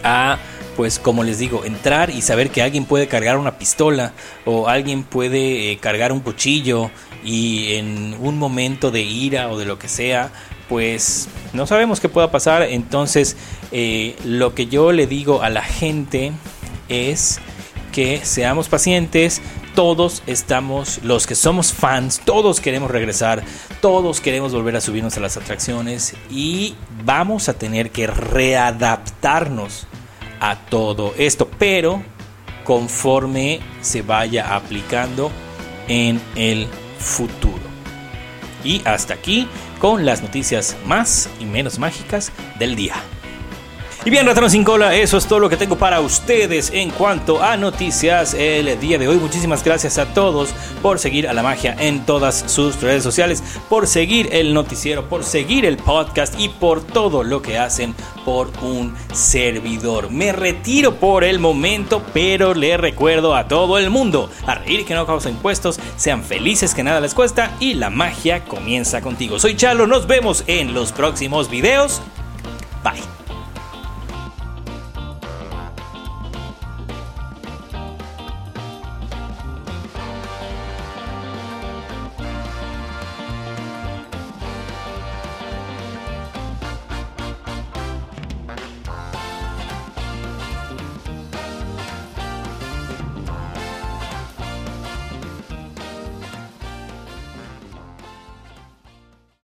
a 0.03 0.38
pues 0.75 0.99
como 0.99 1.23
les 1.23 1.39
digo, 1.39 1.65
entrar 1.65 2.09
y 2.09 2.21
saber 2.21 2.49
que 2.49 2.61
alguien 2.61 2.85
puede 2.85 3.07
cargar 3.07 3.38
una 3.38 3.57
pistola 3.57 4.13
o 4.45 4.67
alguien 4.67 5.03
puede 5.03 5.71
eh, 5.71 5.77
cargar 5.77 6.11
un 6.11 6.19
cuchillo 6.19 6.91
y 7.23 7.73
en 7.73 8.15
un 8.19 8.38
momento 8.38 8.91
de 8.91 9.01
ira 9.01 9.49
o 9.49 9.57
de 9.57 9.65
lo 9.65 9.79
que 9.79 9.88
sea, 9.88 10.31
pues 10.69 11.27
no 11.53 11.67
sabemos 11.67 11.99
qué 11.99 12.09
pueda 12.09 12.31
pasar. 12.31 12.63
Entonces, 12.63 13.38
eh, 13.71 14.15
lo 14.23 14.53
que 14.53 14.67
yo 14.67 14.91
le 14.91 15.07
digo 15.07 15.41
a 15.41 15.49
la 15.49 15.63
gente 15.63 16.31
es 16.89 17.39
que 17.91 18.25
seamos 18.25 18.67
pacientes, 18.67 19.41
todos 19.73 20.21
estamos, 20.27 20.99
los 21.03 21.27
que 21.27 21.35
somos 21.35 21.73
fans, 21.73 22.21
todos 22.25 22.59
queremos 22.59 22.91
regresar, 22.91 23.43
todos 23.81 24.21
queremos 24.21 24.53
volver 24.53 24.75
a 24.75 24.81
subirnos 24.81 25.17
a 25.17 25.21
las 25.21 25.38
atracciones 25.38 26.13
y 26.29 26.75
vamos 27.03 27.49
a 27.49 27.53
tener 27.53 27.91
que 27.91 28.07
readaptarnos 28.07 29.88
a 30.39 30.56
todo 30.56 31.13
esto, 31.17 31.50
pero 31.58 32.04
conforme 32.63 33.60
se 33.82 34.02
vaya 34.02 34.56
aplicando 34.56 35.32
en 35.88 36.21
el 36.36 36.67
futuro. 37.00 37.63
Y 38.63 38.82
hasta 38.86 39.13
aquí 39.13 39.48
con 39.80 40.06
las 40.06 40.21
noticias 40.21 40.76
más 40.86 41.30
y 41.39 41.45
menos 41.45 41.78
mágicas 41.78 42.32
del 42.58 42.76
día. 42.76 42.95
Y 44.05 44.11
bien, 44.11 44.27
Ratón 44.27 44.51
sin 44.51 44.63
cola, 44.63 44.93
eso 44.93 45.17
es 45.17 45.25
todo 45.25 45.39
lo 45.39 45.49
que 45.49 45.57
tengo 45.57 45.79
para 45.79 45.99
ustedes 45.99 46.69
en 46.71 46.91
cuanto 46.91 47.41
a 47.41 47.57
noticias 47.57 48.35
el 48.35 48.79
día 48.79 48.99
de 48.99 49.07
hoy. 49.07 49.17
Muchísimas 49.17 49.63
gracias 49.63 49.97
a 49.97 50.13
todos 50.13 50.53
por 50.83 50.99
seguir 50.99 51.27
a 51.27 51.33
la 51.33 51.41
magia 51.41 51.75
en 51.79 52.05
todas 52.05 52.43
sus 52.45 52.79
redes 52.83 53.01
sociales, 53.01 53.41
por 53.67 53.87
seguir 53.87 54.29
el 54.31 54.53
noticiero, 54.53 55.09
por 55.09 55.23
seguir 55.23 55.65
el 55.65 55.77
podcast 55.77 56.39
y 56.39 56.49
por 56.49 56.83
todo 56.83 57.23
lo 57.23 57.41
que 57.41 57.57
hacen 57.57 57.95
por 58.23 58.51
un 58.61 58.93
servidor. 59.11 60.11
Me 60.11 60.31
retiro 60.31 60.97
por 60.97 61.23
el 61.23 61.39
momento, 61.39 62.03
pero 62.13 62.53
le 62.53 62.77
recuerdo 62.77 63.35
a 63.35 63.47
todo 63.47 63.79
el 63.79 63.89
mundo, 63.89 64.29
a 64.45 64.53
reír 64.53 64.85
que 64.85 64.93
no 64.93 65.07
causa 65.07 65.31
impuestos, 65.31 65.79
sean 65.97 66.23
felices 66.23 66.75
que 66.75 66.83
nada 66.83 67.01
les 67.01 67.15
cuesta 67.15 67.55
y 67.59 67.73
la 67.73 67.89
magia 67.89 68.45
comienza 68.45 69.01
contigo. 69.01 69.39
Soy 69.39 69.55
Chalo, 69.55 69.87
nos 69.87 70.05
vemos 70.05 70.43
en 70.45 70.75
los 70.75 70.91
próximos 70.91 71.49
videos. 71.49 72.03
Bye. 72.83 73.24